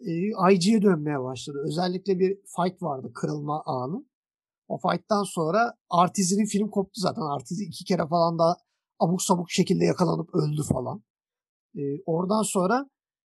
[0.00, 0.10] e,
[0.52, 1.58] IG'ye dönmeye başladı.
[1.66, 4.04] Özellikle bir fight vardı kırılma anı.
[4.68, 7.22] O fight'tan sonra Artiz'in film koptu zaten.
[7.22, 8.56] Artiz iki kere falan da
[8.98, 11.02] abuk sabuk şekilde yakalanıp öldü falan.
[11.76, 12.90] E, oradan sonra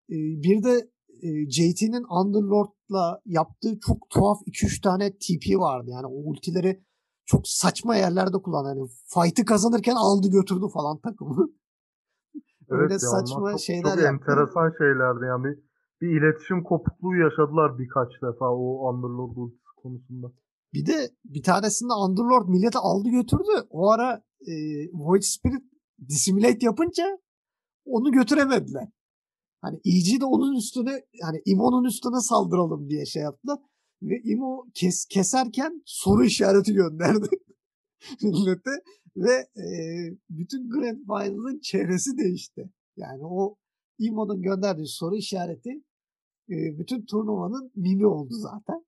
[0.09, 0.89] e, bir de
[1.21, 5.89] e, JT'nin Underlord'la yaptığı çok tuhaf 2-3 tane TP vardı.
[5.89, 6.83] Yani o ultileri
[7.25, 8.69] çok saçma yerlerde kullandı.
[8.69, 11.47] Yani fight'ı kazanırken aldı götürdü falan takımı.
[12.69, 14.07] Öyle ya, saçma çok, şeyler Çok yaptı.
[14.07, 15.57] enteresan şeylerdi yani.
[16.01, 20.27] Bir, iletişim kopukluğu yaşadılar birkaç defa o Underlord ultisi konusunda.
[20.73, 23.53] Bir de bir tanesinde Underlord millete aldı götürdü.
[23.69, 24.53] O ara e,
[24.93, 25.63] Void Spirit
[26.09, 27.19] dissimulate yapınca
[27.85, 28.87] onu götüremediler.
[29.61, 33.59] Hani EG de onun üstüne hani Imo'nun üstüne saldıralım diye şey yaptılar.
[34.01, 37.29] Ve Imo kes, keserken soru işareti gönderdi
[38.21, 38.71] millete.
[39.15, 39.31] Ve
[39.61, 39.67] e,
[40.29, 42.69] bütün Grand Final'ın çehresi değişti.
[42.97, 43.55] Yani o
[43.99, 45.69] Imo'nun gönderdiği soru işareti
[46.49, 48.85] e, bütün turnuvanın mimi oldu zaten.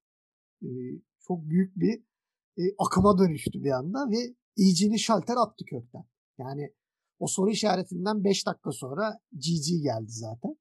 [0.62, 0.68] E,
[1.28, 2.04] çok büyük bir
[2.58, 6.06] e, akıma dönüştü bir anda ve EG'nin şalter attı kökten.
[6.38, 6.74] Yani
[7.20, 10.56] o soru işaretinden 5 dakika sonra GG geldi zaten.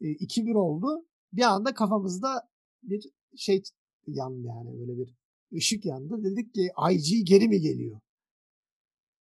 [0.00, 1.06] E, 2-1 oldu.
[1.32, 2.48] Bir anda kafamızda
[2.82, 3.62] bir şey
[4.06, 5.14] yandı yani böyle bir
[5.56, 6.24] ışık yandı.
[6.24, 8.00] Dedik ki IG geri mi geliyor?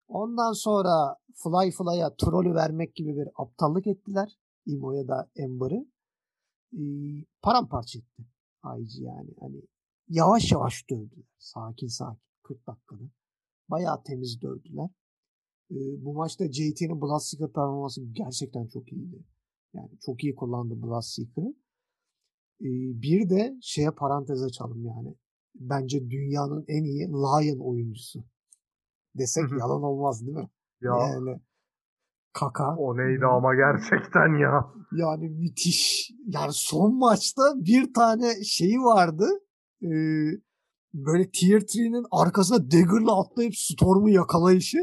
[0.08, 4.38] Ondan sonra Fly Fly'a trolü vermek gibi bir aptallık ettiler.
[4.66, 5.86] Imo'ya da Ember'ı.
[6.74, 6.82] E,
[7.42, 8.24] paramparça etti
[8.80, 9.30] IG yani.
[9.40, 9.62] Hani
[10.08, 11.26] yavaş yavaş dövdüler.
[11.38, 12.24] Sakin sakin.
[12.44, 13.04] 40 dakikada.
[13.70, 14.90] Bayağı temiz dövdüler.
[15.72, 19.24] E, bu maçta JT'nin Bloodseeker performansı gerçekten çok iyiydi.
[19.74, 21.56] Yani çok iyi kullandı Bloodseeker'ı.
[22.62, 22.70] E,
[23.02, 25.16] bir de şeye parantez açalım yani.
[25.56, 28.24] Bence dünyanın en iyi Lion oyuncusu.
[29.16, 30.50] Desek yalan olmaz değil mi?
[30.82, 31.40] Ya Yani
[32.34, 32.76] Kaka.
[32.76, 34.74] o neydi ama gerçekten ya.
[34.92, 36.12] Yani müthiş.
[36.28, 39.28] Yani son maçta bir tane şeyi vardı.
[39.84, 39.88] Ee,
[40.94, 44.78] böyle Tier 3'nin arkasına Dagger'la atlayıp Storm'u yakalayışı.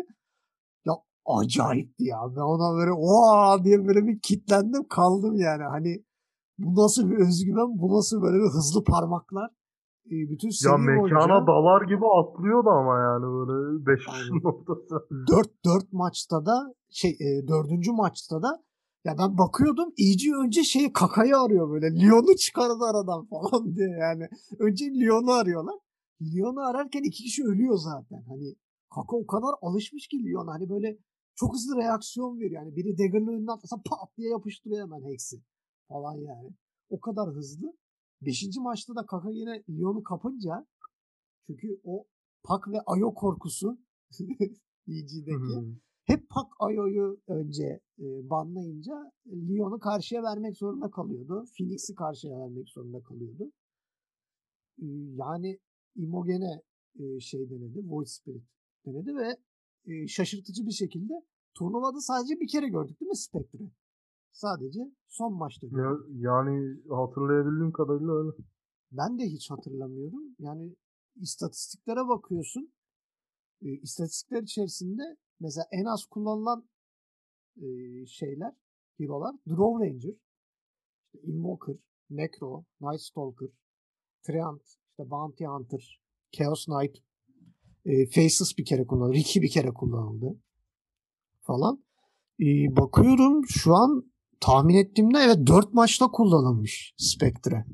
[0.84, 0.92] Ya
[1.26, 2.18] acayipti ya.
[2.36, 5.62] Ben ona böyle oha diye böyle bir kitlendim kaldım yani.
[5.62, 6.04] Hani
[6.58, 9.50] bu nasıl bir özgüven, bu nasıl böyle bir hızlı parmaklar.
[10.06, 14.20] Ee, bütün Ya mekana boyunca dalar gibi atlıyordu ama yani böyle 5 Aynen.
[14.20, 15.08] kişinin ortası.
[15.28, 18.62] 4 4 maçta da şey e, maçta da
[19.04, 22.00] ya ben bakıyordum iyice önce şeyi kakayı arıyor böyle.
[22.00, 24.28] Lyon'u çıkardı aradan falan diye yani.
[24.58, 25.74] Önce Lyon'u arıyorlar.
[26.22, 28.22] Lyon'u ararken iki kişi ölüyor zaten.
[28.28, 28.54] Hani
[28.94, 30.46] Kaka o kadar alışmış ki Lyon.
[30.46, 30.98] Hani böyle
[31.34, 32.62] çok hızlı reaksiyon veriyor.
[32.62, 35.42] Yani biri Dagger'ın önüne atlasa pat diye yapıştırıyor hemen Hex'i.
[35.88, 36.50] Falan yani.
[36.90, 37.72] O kadar hızlı.
[38.22, 40.66] Beşinci maçta da Kaka yine Lyon'u kapınca
[41.46, 42.06] çünkü o
[42.42, 43.78] Pak ve Ayo korkusu
[44.88, 51.44] EG'deki hep Pak Ayo'yu önce e, banlayınca Lyon'u karşıya vermek zorunda kalıyordu.
[51.56, 53.52] Phoenix'i karşıya vermek zorunda kalıyordu.
[54.78, 55.58] E, yani
[56.04, 56.62] Imogen'e
[56.98, 57.80] e, şey denedi.
[57.90, 58.44] Void Spirit
[58.86, 59.36] denedi ve
[59.84, 61.14] e, şaşırtıcı bir şekilde
[61.54, 63.70] turnuvada sadece bir kere gördük değil mi Spectre'ı?
[64.32, 66.06] Sadece son maçta gördük.
[66.08, 68.30] Ya, yani hatırlayabildiğim kadarıyla öyle.
[68.92, 70.36] Ben de hiç hatırlamıyorum.
[70.38, 70.76] Yani
[71.16, 72.72] istatistiklere bakıyorsun.
[73.62, 75.02] E, istatistikler içerisinde
[75.40, 76.68] mesela en az kullanılan
[77.56, 77.66] e,
[78.06, 78.52] şeyler,
[78.98, 80.14] hero'lar Draw Ranger,
[81.22, 81.76] Invoker,
[82.10, 83.48] Necro, Night Stalker,
[84.22, 86.00] Treant, işte Bounty Hunter,
[86.32, 86.96] Chaos Knight,
[87.84, 89.14] e, Faceless bir kere kullanıldı.
[89.14, 90.38] Ricky bir kere kullanıldı.
[91.40, 91.84] Falan.
[92.40, 97.64] E, bakıyorum şu an tahmin ettiğimde evet 4 maçta kullanılmış Spectre.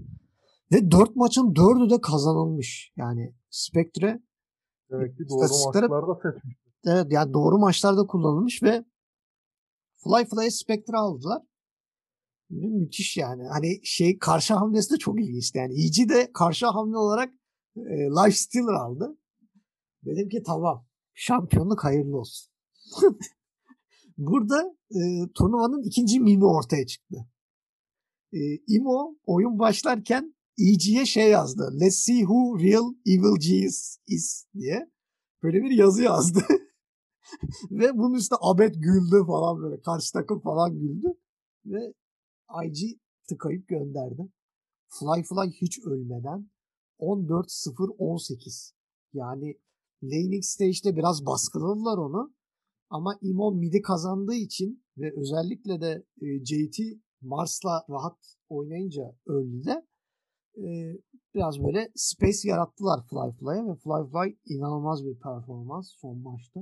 [0.73, 2.93] Ve 4 maçın 4'ü de kazanılmış.
[2.97, 4.23] Yani Spectre
[4.91, 6.57] Demek ki doğru maçlarda seçmiş.
[6.87, 8.85] evet yani doğru maçlarda kullanılmış ve
[9.97, 11.43] Fly Fly'e Spectre aldılar.
[12.51, 13.43] Müthiş yani.
[13.49, 15.59] Hani şey karşı hamlesi de çok ilginçti.
[15.59, 17.35] Yani EG de karşı hamle olarak
[17.77, 19.19] e, Life Stealer aldı.
[20.05, 22.53] Dedim ki tamam şampiyonluk hayırlı olsun.
[24.19, 25.01] Burada e,
[25.35, 27.17] turnuvanın ikinci mimi ortaya çıktı.
[28.33, 31.79] E, Imo oyun başlarken EG'ye şey yazdı.
[31.81, 34.91] Let's see who real Evil Genius is diye.
[35.43, 36.41] Böyle bir yazı yazdı.
[37.71, 39.83] Ve bunun üstüne Abed güldü falan böyle.
[39.83, 41.09] Karşı takım falan güldü.
[41.67, 41.95] Ve
[42.65, 44.29] IG tıkayıp gönderdi.
[44.89, 46.51] Fly Fly hiç ölmeden
[46.99, 48.73] 14-0-18.
[49.13, 49.59] Yani
[50.03, 52.35] laning stage'de biraz baskıladılar onu.
[52.91, 56.79] Ama Imo mid'i kazandığı için ve özellikle de e, JT
[57.21, 59.87] Mars'la rahat oynayınca early'de
[60.57, 60.67] e,
[61.35, 66.61] biraz böyle space yarattılar Fly Fly'a ve Fly Fly inanılmaz bir performans son maçta.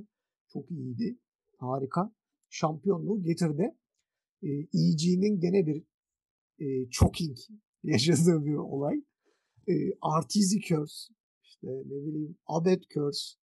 [0.48, 1.18] Çok iyiydi.
[1.58, 2.12] Harika.
[2.48, 3.76] Şampiyonluğu getirdi.
[4.44, 5.84] E, EG'nin gene bir
[6.58, 7.36] e, choking
[7.82, 8.96] yaşadığı bir olay.
[9.68, 13.38] E, Artizi Curse, işte ne bileyim Abed Curse,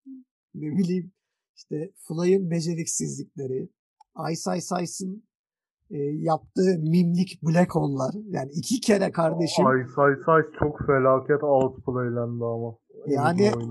[0.55, 1.11] ne bileyim
[1.55, 3.69] işte Fly'ın beceriksizlikleri,
[4.31, 5.27] Ice Ice Ice'ın
[5.89, 8.15] e, yaptığı mimlik Black Hole'lar.
[8.29, 9.65] Yani iki kere kardeşim.
[9.65, 12.77] Ay say say çok felaket outplaylendi ama.
[13.07, 13.65] Yani yani.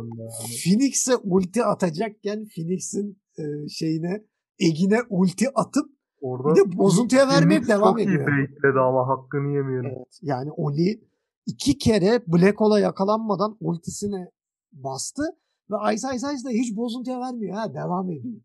[0.65, 4.25] Phoenix'e ulti atacakken Phoenix'in e, şeyine
[4.59, 8.20] Egin'e ulti atıp Orada bir de bozuntuya vermeye devam çok ediyor.
[8.20, 9.92] iyi baitledi ama hakkını yemeyelim.
[9.96, 11.00] Evet, yani Oli
[11.46, 14.31] iki kere Black Hole'a yakalanmadan ultisine
[14.72, 15.22] bastı
[15.70, 17.55] ve Ice Ice Ice de hiç bozuntuya vermiyor.
[17.57, 18.40] Ha, devam ediyor.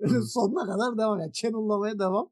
[0.28, 1.20] Sonuna kadar devam.
[1.20, 2.28] Yani channel'lamaya devam.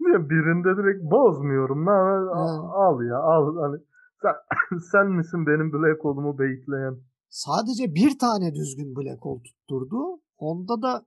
[0.00, 1.86] Birinde direkt bozmuyorum.
[1.86, 2.26] Ne haber?
[2.26, 2.60] A- Evet.
[2.74, 3.56] al ya al.
[3.56, 3.78] Hani
[4.22, 4.32] sen,
[4.92, 6.96] sen misin benim Black Hole'umu baitleyen?
[7.28, 10.20] Sadece bir tane düzgün Black Hole tutturdu.
[10.38, 11.06] Onda da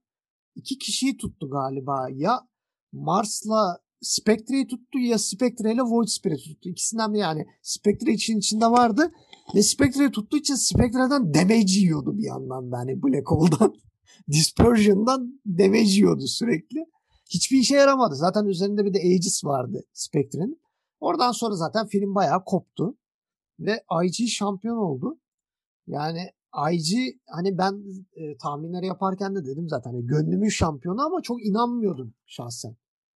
[0.55, 2.07] iki kişiyi tuttu galiba.
[2.11, 2.39] Ya
[2.95, 6.69] Mars'la Spectre'yi tuttu ya Spectre ile Void Spirit tuttu.
[6.69, 7.45] İkisinden bir yani.
[7.61, 9.11] Spectre için içinde vardı.
[9.55, 12.77] Ve Spectre'yi tuttuğu için Spectre'den damage yiyordu bir yandan da.
[12.77, 13.75] Hani Black Hole'dan.
[14.31, 16.85] Dispersion'dan damage yiyordu sürekli.
[17.29, 18.15] Hiçbir işe yaramadı.
[18.15, 20.61] Zaten üzerinde bir de Aegis vardı Spectre'nin.
[20.99, 22.97] Oradan sonra zaten film bayağı koptu.
[23.59, 25.19] Ve IG şampiyon oldu.
[25.87, 26.19] Yani
[26.71, 27.83] IG hani ben
[28.15, 32.75] e, tahminleri yaparken de dedim zaten hani gönlümün şampiyonu ama çok inanmıyordum şahsen.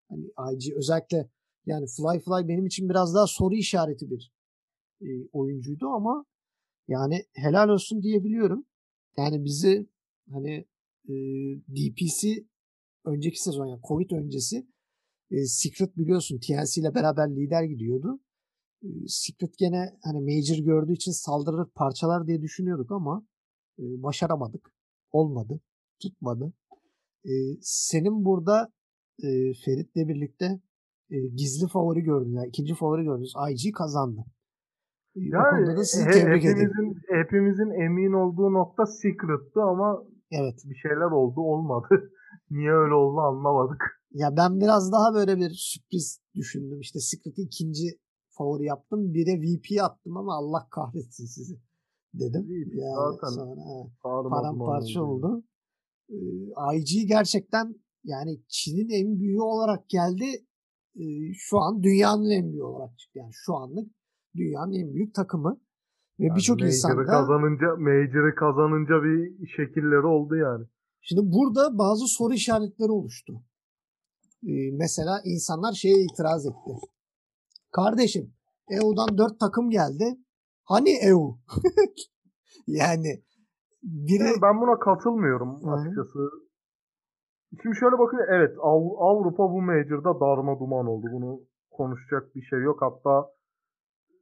[0.10, 1.30] Hani IG özellikle
[1.66, 4.32] yani Fly Fly benim için biraz daha soru işareti bir
[5.02, 6.26] e, oyuncuydu ama
[6.88, 8.66] yani helal olsun diyebiliyorum.
[9.18, 9.90] Yani bizi
[10.30, 10.66] hani
[11.10, 11.14] e,
[11.68, 12.46] DPC
[13.06, 14.68] önceki sezon yani Covid öncesi
[15.32, 18.20] e, Secret biliyorsun TNC ile beraber lider gidiyordu.
[18.84, 23.28] E, Secret gene hani Major gördüğü için saldırır parçalar diye düşünüyorduk ama
[23.80, 24.74] e, başaramadık.
[25.12, 25.62] Olmadı.
[26.02, 26.54] Tutmadı.
[27.26, 28.74] E, senin burada
[29.24, 29.28] e,
[29.66, 30.60] Ferit'le birlikte
[31.10, 32.34] e, gizli favori gördün.
[32.34, 33.34] Yani ikinci favori gördünüz.
[33.52, 34.22] IG kazandı.
[35.18, 40.62] O Yani konuda da sizi he- tebrik hepimizin, hepimizin emin olduğu nokta Secret'tı ama Evet.
[40.66, 42.12] bir şeyler oldu olmadı.
[42.52, 44.02] Niye öyle oldu anlamadık.
[44.12, 46.80] Ya ben biraz daha böyle bir sürpriz düşündüm.
[46.80, 47.84] İşte Secret'i ikinci
[48.38, 49.14] favori yaptım.
[49.14, 51.56] Bir de VP attım ama Allah kahretsin sizi
[52.14, 52.42] dedim.
[52.44, 55.44] VP Yani zaten sonra paramparça oldu.
[56.10, 57.76] Ee, IG gerçekten
[58.06, 60.26] yani Çin'in en büyüğü olarak geldi.
[61.34, 63.20] Şu an dünyanın en büyüğü olarak çıktı.
[63.20, 63.90] Yani şu anlık
[64.36, 65.60] dünyanın en büyük takımı.
[66.20, 70.66] Ve Yani birçok Major'ı insan da kazanınca, Major'ı kazanınca bir şekilleri oldu yani.
[71.02, 73.44] Şimdi burada bazı soru işaretleri oluştu.
[74.44, 76.72] Ee, mesela insanlar şeye itiraz etti.
[77.72, 78.34] Kardeşim
[78.70, 80.18] EU'dan 4 takım geldi.
[80.64, 81.40] Hani EU?
[82.68, 83.24] yani
[83.84, 86.30] biri Yani ben buna katılmıyorum Hı hı.
[87.62, 91.08] Şimdi şöyle bakın evet Av- Avrupa bu Major'da darma duman oldu.
[91.12, 91.40] Bunu
[91.72, 92.82] konuşacak bir şey yok.
[92.82, 93.26] Hatta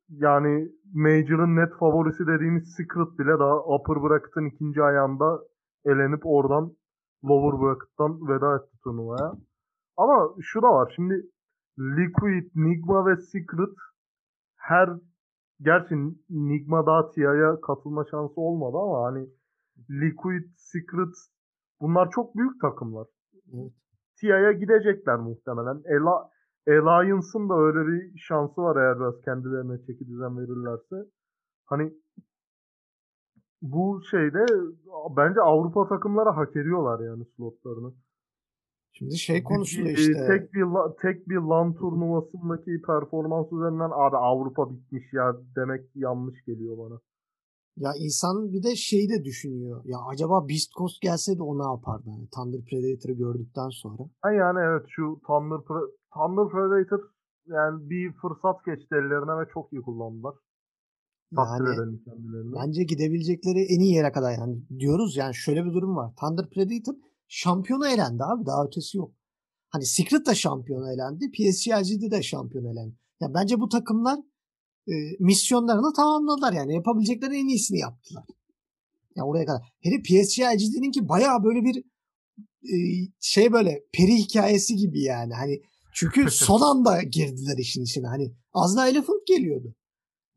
[0.10, 5.40] yani Major'ın net favorisi dediğimiz Secret bile daha upper bracket'ın ikinci ayağında
[5.86, 6.74] elenip oradan
[7.26, 9.32] lower bracket'tan veda etti turnuvaya.
[9.98, 10.94] Ama şu da var.
[10.96, 11.14] Şimdi
[11.80, 13.76] Liquid, Nigma ve Secret
[14.56, 14.90] her
[15.62, 15.96] gerçi
[16.30, 19.28] Nigma daha TIA'ya katılma şansı olmadı ama hani
[19.90, 21.16] Liquid, Secret
[21.82, 23.08] bunlar çok büyük takımlar.
[23.54, 23.72] Evet.
[24.20, 25.82] TIA'ya gidecekler muhtemelen.
[25.86, 26.30] Ela,
[26.68, 31.10] Alliance'ın da öyle bir şansı var eğer biraz kendilerine çeki düzen verirlerse.
[31.66, 31.94] Hani
[33.62, 34.46] bu şeyde
[35.18, 37.94] bence Avrupa takımları hak ediyorlar yani slotlarını.
[39.66, 40.28] şimdi şey bir- işte.
[40.28, 40.66] Tek bir
[41.02, 47.00] tek bir LAN turnuvasındaki performans üzerinden abi Avrupa bitmiş ya demek yanlış geliyor bana.
[47.78, 49.82] Ya insan bir de şeyi de düşünüyor.
[49.86, 52.10] Ya acaba Beast Coast gelseydi o ne yapardı?
[52.10, 54.04] Hani Thunder Predator'ı gördükten sonra.
[54.22, 57.00] Ha yani evet şu Thunder, Pre- Thunder Predator
[57.48, 60.34] yani bir fırsat geçti ellerine ve çok iyi kullandılar.
[61.36, 62.56] Takdir Yani edelim kendilerini.
[62.56, 66.14] bence gidebilecekleri en iyi yere kadar yani diyoruz yani şöyle bir durum var.
[66.20, 66.96] Thunder Predator
[67.28, 69.12] şampiyona elendi abi daha ötesi yok.
[69.70, 71.32] Hani Secret de şampiyona elendi.
[71.32, 72.96] PSG de şampiyon elendi.
[73.20, 74.20] Ya bence bu takımlar
[74.88, 78.24] e, misyonlarını tamamladılar yani yapabilecekleri en iyisini yaptılar.
[79.16, 79.62] Ya oraya kadar.
[79.80, 81.84] Hele PSG'nin ki bayağı böyle bir
[82.64, 82.76] e,
[83.20, 85.34] şey böyle peri hikayesi gibi yani.
[85.34, 85.62] Hani
[85.94, 88.08] çünkü son anda girdiler işin içine.
[88.08, 89.76] Hani az daha Elephant geliyordu.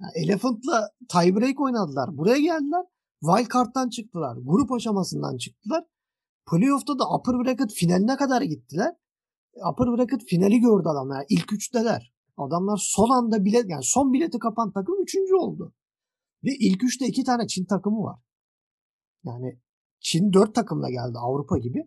[0.00, 2.18] Yani Elephant'la tiebreak oynadılar.
[2.18, 2.84] Buraya geldiler.
[3.20, 4.36] Wildcard'dan çıktılar.
[4.44, 5.84] Grup aşamasından çıktılar.
[6.50, 8.94] Playoff'ta da upper bracket finaline kadar gittiler.
[9.72, 11.14] Upper bracket finali gördü adamlar.
[11.16, 12.15] Yani ilk üçteler.
[12.36, 15.74] Adamlar son anda bilet yani son bileti kapan takım üçüncü oldu.
[16.44, 18.20] Ve ilk üçte iki tane Çin takımı var.
[19.24, 19.60] Yani
[20.00, 21.78] Çin dört takımla geldi Avrupa gibi.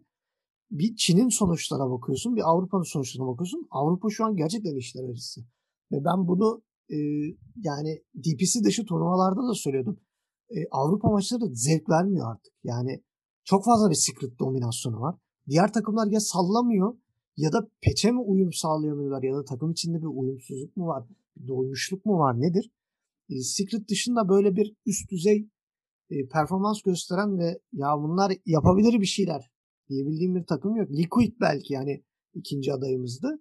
[0.71, 3.67] Bir Çin'in sonuçlarına bakıyorsun, bir Avrupa'nın sonuçlarına bakıyorsun.
[3.71, 5.41] Avrupa şu an gerçekten işler acısı.
[5.91, 6.97] Ve ben bunu e,
[7.55, 9.99] yani DPC dışı turnuvalarda da söylüyordum.
[10.49, 12.53] E, Avrupa maçları zevk vermiyor artık.
[12.63, 13.03] Yani
[13.43, 15.15] çok fazla bir secret dominasyonu var.
[15.47, 16.97] Diğer takımlar ya sallamıyor
[17.39, 21.03] ya da peçe mi uyum sağlayamıyorlar ya da takım içinde bir uyumsuzluk mu var,
[21.37, 22.71] bir doymuşluk mu var nedir?
[23.29, 25.49] E, secret dışında böyle bir üst düzey
[26.09, 29.51] e, performans gösteren ve ya bunlar yapabilir bir şeyler
[29.89, 30.91] diyebildiğim bir takım yok.
[30.91, 33.39] Liquid belki yani ikinci adayımızdı.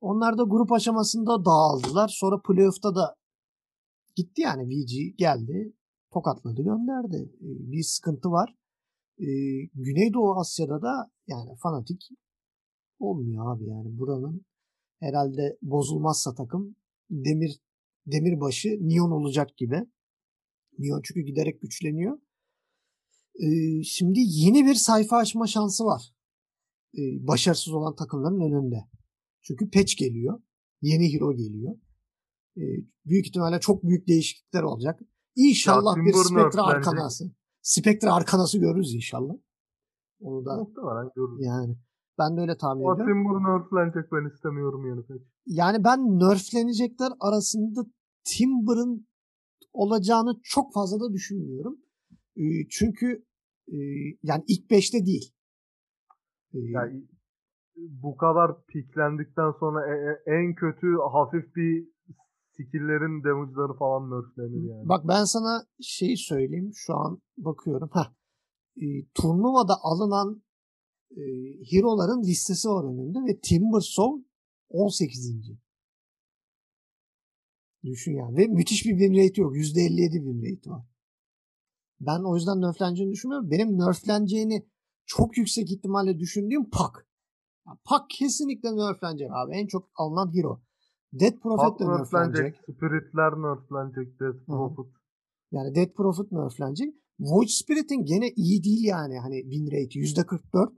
[0.00, 2.08] Onlar da grup aşamasında dağıldılar.
[2.08, 3.14] Sonra playoff'ta da
[4.16, 5.72] gitti yani VG geldi.
[6.12, 7.32] Tokatladı gönderdi.
[7.40, 8.54] E, Bir sıkıntı var.
[9.18, 9.26] E,
[9.74, 12.08] Güneydoğu Asya'da da yani fanatik
[13.02, 14.44] olmuyor abi yani buranın
[15.00, 16.76] herhalde bozulmazsa takım
[17.10, 17.60] demir
[18.06, 19.84] demirbaşı Neon olacak gibi.
[20.78, 22.18] Neon çünkü giderek güçleniyor.
[23.34, 26.14] Ee, şimdi yeni bir sayfa açma şansı var.
[26.98, 28.76] Ee, başarısız olan takımların önünde.
[29.42, 30.42] Çünkü patch geliyor.
[30.82, 31.76] Yeni hero geliyor.
[32.56, 32.62] Ee,
[33.06, 35.00] büyük ihtimalle çok büyük değişiklikler olacak.
[35.36, 37.32] İnşallah Ya, bir Spectre arkanası.
[37.62, 39.34] Spectre arkanası görürüz inşallah.
[40.20, 41.46] Onu da Muhtemelen görürüz.
[41.46, 41.76] yani
[42.18, 43.24] ben de öyle tahmin Ama ediyorum.
[43.24, 45.22] Timber nerflenecek ben istemiyorum yeni pek.
[45.46, 47.80] Yani ben nerflenecekler arasında
[48.24, 49.06] Timber'ın
[49.72, 51.76] olacağını çok fazla da düşünmüyorum.
[52.36, 53.24] Ee, çünkü
[53.68, 53.76] e,
[54.22, 55.34] yani ilk 5'te değil.
[56.54, 57.04] Ee, Yani
[57.76, 60.00] bu kadar piklendikten sonra e-
[60.32, 61.88] e- en kötü hafif bir
[62.52, 64.88] skill'lerin damage'ları falan nerflenir yani.
[64.88, 66.70] Bak ben sana şeyi söyleyeyim.
[66.74, 67.90] Şu an bakıyorum.
[67.92, 68.12] Heh.
[68.76, 70.42] Ee, turnuvada alınan
[71.16, 71.22] e,
[71.70, 74.22] hero'ların listesi var önümde ve Timber Soul
[74.68, 75.52] 18.
[77.84, 78.36] Düşün yani.
[78.36, 79.56] Ve müthiş bir win rate yok.
[79.56, 80.86] %57 win rate var.
[82.00, 83.50] Ben o yüzden nerfleneceğini düşünmüyorum.
[83.50, 84.66] Benim nerfleneceğini
[85.06, 87.06] çok yüksek ihtimalle düşündüğüm Pak.
[87.66, 89.54] Yani Pak kesinlikle nerflenecek abi.
[89.54, 90.62] En çok alınan hero.
[91.12, 92.56] Dead Prophet de nerflenecek.
[92.56, 94.44] Spirit'ler nerflenecek, hı.
[94.46, 94.92] Prophet.
[95.52, 96.94] Yani Dead Prophet nerflenecek.
[97.20, 99.18] Void Spirit'in gene iyi değil yani.
[99.18, 100.72] Hani win rate %44.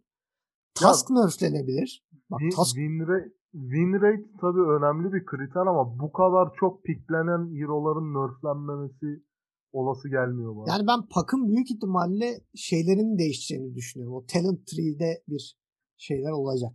[0.75, 2.05] Tusk nerflenebilir.
[2.31, 6.85] Bak Win, Tusk win, rate, win rate tabii önemli bir kriter ama bu kadar çok
[6.85, 9.25] piklenen hero'ların nerflenmemesi
[9.73, 10.65] olası gelmiyor bana.
[10.73, 14.15] yani ben Pak'ın büyük ihtimalle şeylerin değişeceğini düşünüyorum.
[14.17, 15.57] O Talent Tree'de bir
[15.97, 16.73] şeyler olacak.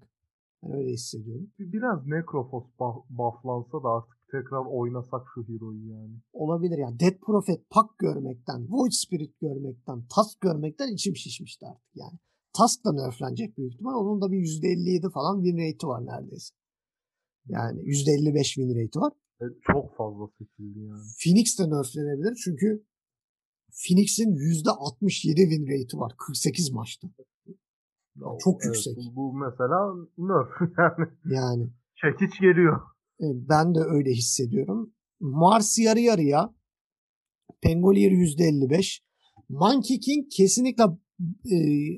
[0.64, 1.48] Ben öyle hissediyorum.
[1.60, 6.16] Bir- Biraz Necrophos buff- bufflansa da artık tekrar oynasak şu hero'yu yani.
[6.34, 7.00] Olabilir yani.
[7.00, 12.20] Dead Prophet Pak görmekten, Void Spirit görmekten, Task görmekten içim şişmişti artık yani.
[12.60, 13.94] Task da nerflenecek büyük ihtimal.
[13.94, 16.54] Onun da bir %57 falan win rate'i var neredeyse.
[17.48, 19.14] Yani %55 win rate'i var.
[19.42, 21.02] E, çok fazla seçildi yani.
[21.24, 22.86] Phoenix de nerflenebilir çünkü
[23.84, 27.08] Phoenix'in %67 win rate'i var 48 maçta.
[28.16, 28.98] Ya, çok evet, yüksek.
[29.16, 30.48] Bu mesela nerf
[30.78, 31.10] yani.
[31.36, 32.82] Yani Çekiç geliyor.
[33.22, 34.94] e, ben de öyle hissediyorum.
[35.20, 36.54] Mars yarı yarıya.
[37.62, 39.02] Pengolier %55.
[39.50, 40.84] Monkey King kesinlikle
[41.52, 41.56] e,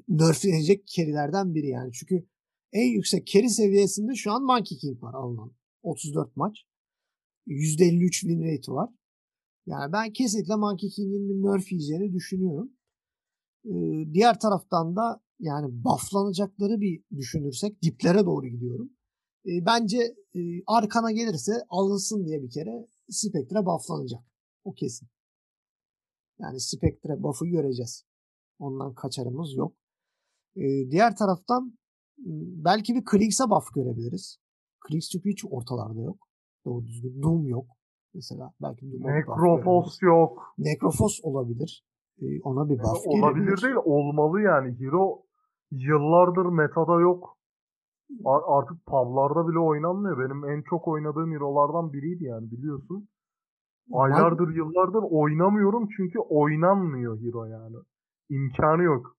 [0.08, 1.92] nerflenecek carry'lerden biri yani.
[1.94, 2.28] Çünkü
[2.72, 5.52] en yüksek carry seviyesinde şu an Monkey King var alınan.
[5.84, 6.58] 34 maç.
[7.48, 8.90] %53 win rate var.
[9.66, 12.72] Yani ben kesinlikle Monkey King'in bir nerf yiyeceğini düşünüyorum.
[13.66, 13.70] Ee,
[14.14, 18.92] diğer taraftan da yani bufflanacakları bir düşünürsek diplere doğru gidiyorum.
[19.46, 19.98] Ee, bence
[20.36, 24.24] e, arkana gelirse alınsın diye bir kere Spectre bufflanacak.
[24.64, 25.08] O kesin.
[26.40, 28.06] Yani Spectre buff'ı göreceğiz.
[28.62, 29.74] Ondan kaçarımız yok.
[30.92, 31.74] Diğer taraftan
[32.66, 34.38] belki bir Kriegs'e buff görebiliriz.
[34.80, 36.18] Kriegs çünkü hiç ortalarda yok.
[36.66, 37.22] Doğru düzgün.
[37.24, 37.66] Doom yok.
[38.14, 39.16] Mesela belki görebiliriz.
[39.16, 40.54] Necrophos yok.
[40.58, 41.86] Necrophos olabilir.
[42.44, 43.62] Ona bir Yani buff olabilir gelebilir.
[43.62, 44.80] değil olmalı yani.
[44.80, 45.26] Hero
[45.72, 47.38] yıllardır metada yok.
[48.26, 50.20] Artık publarda bile oynanmıyor.
[50.20, 53.10] Benim en çok oynadığım hero'lardan biriydi yani biliyorsun.
[53.94, 57.76] Aylardır yıllardır oynamıyorum çünkü oynanmıyor hero yani.
[58.32, 59.18] İmkanı yok.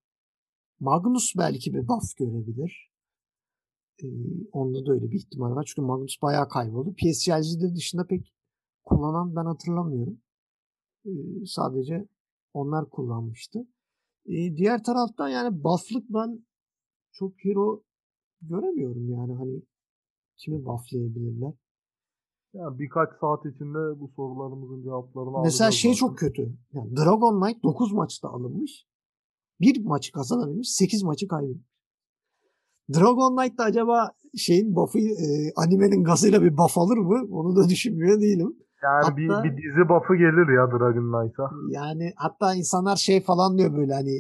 [0.80, 2.92] Magnus belki bir buff görebilir.
[4.02, 4.06] Ee,
[4.52, 5.64] onda da öyle bir ihtimal var.
[5.68, 6.94] Çünkü Magnus bayağı kayboldu.
[6.94, 8.34] PSG'de dışında pek
[8.84, 10.20] kullanan ben hatırlamıyorum.
[11.06, 11.10] Ee,
[11.46, 12.08] sadece
[12.54, 13.58] onlar kullanmıştı.
[14.26, 16.46] Ee, diğer taraftan yani buff'lık ben
[17.12, 17.82] çok hero
[18.42, 19.62] göremiyorum yani hani
[20.36, 21.52] kimi bufflayabilirler.
[22.54, 25.98] Yani birkaç saat içinde bu sorularımızın cevaplarını Mesela alacağız şey zaten.
[26.06, 26.58] çok kötü.
[26.72, 28.91] Yani Dragon Knight 9 maçta alınmış.
[29.62, 30.70] Bir maçı kazanabilmiş.
[30.70, 31.66] 8 maçı kaybetmiş.
[32.94, 37.26] Dragon Knight da acaba şeyin buff'ı e, animenin gazıyla bir buff alır mı?
[37.30, 38.56] Onu da düşünmüyor değilim.
[38.82, 41.50] Yani bir, Hatta- bir dizi buff'ı gelir ya Dragon Knight'a.
[41.70, 44.16] Yani hatta insanlar şey falan diyor böyle hani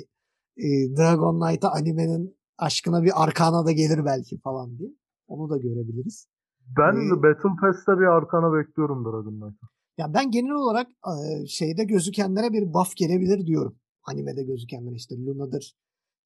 [0.56, 4.90] e, Dragon Knight'a animenin aşkına bir arkana da gelir belki falan diye.
[5.26, 6.26] Onu da görebiliriz.
[6.78, 9.66] Ben Ee, Battle Pass'te bir arkana bekliyorum Dragon Knight'a.
[9.98, 13.76] Ya ben genel olarak e, şeyde gözükenlere bir buff gelebilir diyorum.
[14.04, 15.76] Animede gözükenlere işte Luna'dır,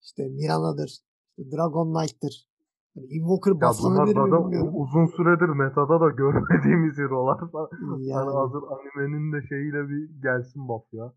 [0.03, 0.99] işte Mirana'dır,
[1.39, 2.49] Dragon Knight'tır.
[2.95, 4.73] Yani Invoker bufflanabilir mi bilmiyorum.
[4.75, 7.39] uzun süredir metada da görmediğimiz hero'lar.
[7.91, 11.15] Yani Yani hazır animenin de şeyiyle bir gelsin buff ya.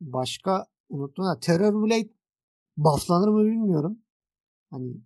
[0.00, 2.08] başka unuttum ya Terror Blade
[2.76, 3.98] bufflanır mı bilmiyorum.
[4.70, 4.96] Hani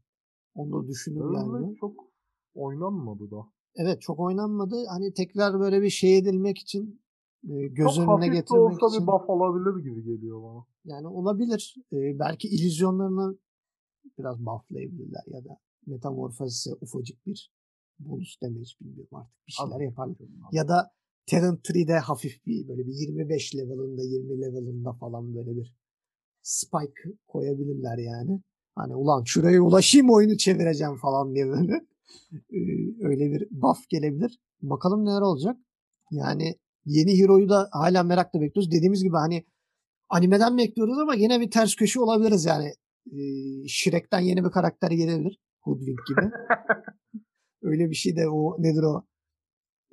[0.55, 1.77] onu da düşünür yani.
[1.81, 1.93] Çok
[2.55, 3.37] oynanmadı da.
[3.77, 4.85] Evet çok oynanmadı.
[4.89, 7.03] Hani tekrar böyle bir şey edilmek için
[7.49, 10.64] göz çok önüne getirmek olsa için bir buff alabilir gibi geliyor bana.
[10.84, 11.74] yani olabilir.
[11.92, 13.38] Belki illüzyonlarını
[14.18, 17.53] biraz bufflayabilirler ya da metamorfozise ufacık bir
[17.99, 20.16] bonus damage bilmiyorum artık bir şeyler Abi, yaparlar.
[20.53, 20.90] Ya da
[21.26, 25.76] Terran Tree'de hafif bir böyle bir 25 level'ında 20 level'ında falan böyle bir
[26.42, 28.42] spike koyabilirler yani.
[28.74, 31.86] Hani ulan şuraya ulaşayım oyunu çevireceğim falan diye böyle.
[33.01, 34.40] Öyle bir buff gelebilir.
[34.62, 35.57] Bakalım neler olacak.
[36.11, 36.55] Yani
[36.87, 38.70] yeni hero'yu da hala merakla bekliyoruz.
[38.72, 39.45] Dediğimiz gibi hani
[40.09, 42.72] animeden bekliyoruz ama yine bir ters köşe olabiliriz yani.
[43.12, 45.41] Ee, Shrek'ten yeni bir karakter gelebilir.
[45.62, 46.20] Hoodwink gibi.
[47.62, 49.05] öyle bir şey de o nedir o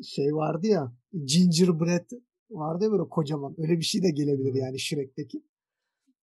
[0.04, 0.94] şey vardı ya
[1.26, 2.06] gingerbread
[2.52, 3.56] vardı ya böyle kocaman.
[3.58, 5.38] Öyle bir şey de gelebilir yani Shrek'teki.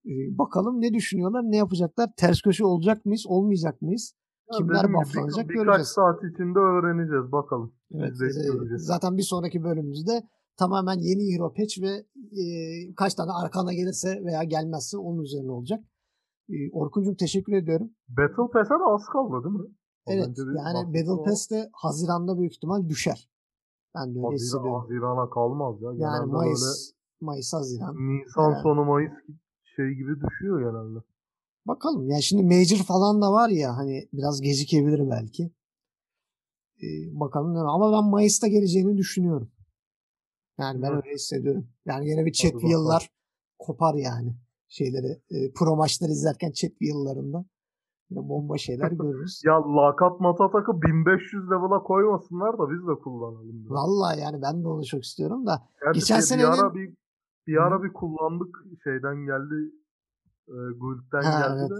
[0.06, 2.10] Ee, bakalım ne düşünüyorlar, ne yapacaklar?
[2.16, 4.14] Ters köşe olacak mıyız, olmayacak mıyız?
[4.52, 5.66] Ya Kimler bufflanacak bir- göreceğiz.
[5.78, 7.72] Birkaç saat içinde öğreneceğiz bakalım.
[7.94, 8.82] Evet, e, göreceğiz.
[8.82, 10.22] zaten bir sonraki bölümümüzde
[10.58, 12.06] tamamen yeni hero patch ve
[12.40, 12.44] e,
[12.94, 15.84] kaç tane arkana gelirse veya gelmezse onun üzerine olacak.
[16.48, 17.90] E, Orkun'cum teşekkür ediyorum.
[18.08, 19.70] Battle Pass'e de az kaldı değil mi?
[20.06, 23.30] Evet yani Battle Pass de Haziran'da büyük ihtimal düşer.
[23.94, 24.80] Ben de öyle Haziran, hissediyorum.
[24.80, 25.88] Haziran'a kalmaz ya.
[25.88, 27.96] Yani Genelde Mayıs, Mayıs, Haziran.
[27.96, 28.62] Nisan Evet.
[28.62, 29.12] sonu Mayıs
[29.76, 30.98] şey gibi düşüyor genelde.
[31.66, 32.10] Bakalım.
[32.10, 35.50] Ya şimdi Major falan da var ya hani biraz gecikebilir belki.
[36.82, 36.86] E,
[37.20, 37.56] bakalım.
[37.56, 39.50] Ama ben Mayıs'ta geleceğini düşünüyorum.
[40.58, 41.04] Yani ben Evet.
[41.04, 41.68] öyle hissediyorum.
[41.86, 43.10] Yani yine bir chat yıllar
[43.58, 44.36] kopar yani.
[44.68, 47.44] Şeyleri e, pro maçları izlerken chat yıllarında
[48.10, 49.42] yine bomba şeyler görürüz.
[49.46, 53.64] Ya lakat matatakı 1500 level'a koymasınlar da biz de kullanalım.
[53.64, 53.70] biraz.
[53.70, 55.68] Vallahi yani ben de onu çok istiyorum da.
[55.84, 56.94] Gerçi geçen bir, senenin- bir ara bir
[57.46, 57.60] bir Hı.
[57.62, 59.72] ara bir kullandık şeyden geldi
[60.48, 61.70] e, Guild'den geldi evet.
[61.70, 61.74] de.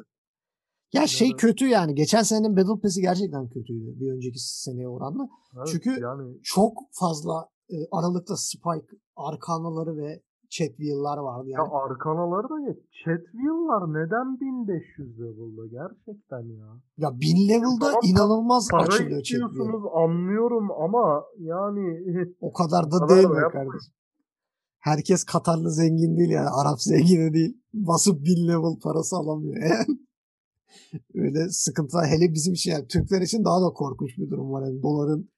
[0.93, 1.41] Ya şey Evet.
[1.41, 1.95] kötü yani.
[1.95, 5.29] Geçen senenin Battle Pass'i gerçekten kötüydü bir önceki seneye oranla.
[5.57, 11.69] Evet, Çünkü- yani Çok fazla e, aralıkta Spike, Arkanaları ve Chatwheel'lar vardı Ya yani.
[11.73, 12.79] arkanaları da geç.
[13.05, 16.67] Chatwheel'lar neden 1500 level'da gerçekten ya?
[16.97, 19.69] Ya 1000 level'da Tamam, inanılmaz Para açılıyor Chatwheel.
[19.95, 22.05] anlıyorum ama yani
[22.41, 23.51] O kadar da değil yapmayın.
[23.51, 23.93] kardeşim.
[24.79, 26.49] Herkes Katarlı zengin değil yani.
[26.49, 27.61] Arap zengini değil.
[27.75, 29.57] Basıp 1000 level parası alamıyor.
[29.63, 29.99] Yani
[31.15, 32.07] öyle sıkıntılar.
[32.07, 34.67] Hele bizim için yani Türkler için daha da korkunç bir durum var.
[34.67, 35.31] Yani doların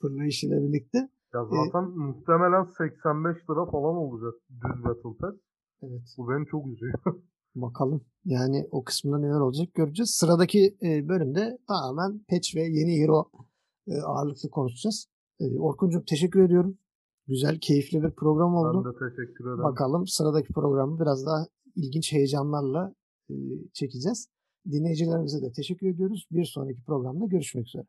[0.00, 1.08] fırlayışıyla birlikte.
[1.34, 5.34] Ya E, zaten muhtemelen 85 lira falan olacak düz Battle Pass.
[5.82, 6.02] Evet.
[6.18, 6.98] Bu beni çok üzüyor.
[7.54, 8.00] Bakalım.
[8.24, 10.10] Yani o kısmında neler olacak göreceğiz.
[10.10, 13.30] Sıradaki e, bölümde tamamen patch ve yeni hero
[13.88, 15.06] e, ağırlıklı konuşacağız.
[15.40, 16.78] E, Orkuncuğum teşekkür ediyorum.
[17.26, 18.84] Güzel, keyifli bir program oldu.
[18.84, 19.62] ben de teşekkür ederim.
[19.62, 22.94] Bakalım sıradaki programı biraz daha ilginç heyecanlarla
[23.30, 23.34] e,
[23.72, 24.28] çekeceğiz.
[24.70, 26.26] Dinleyicilerimize de teşekkür ediyoruz.
[26.30, 27.84] Bir sonraki programda görüşmek üzere.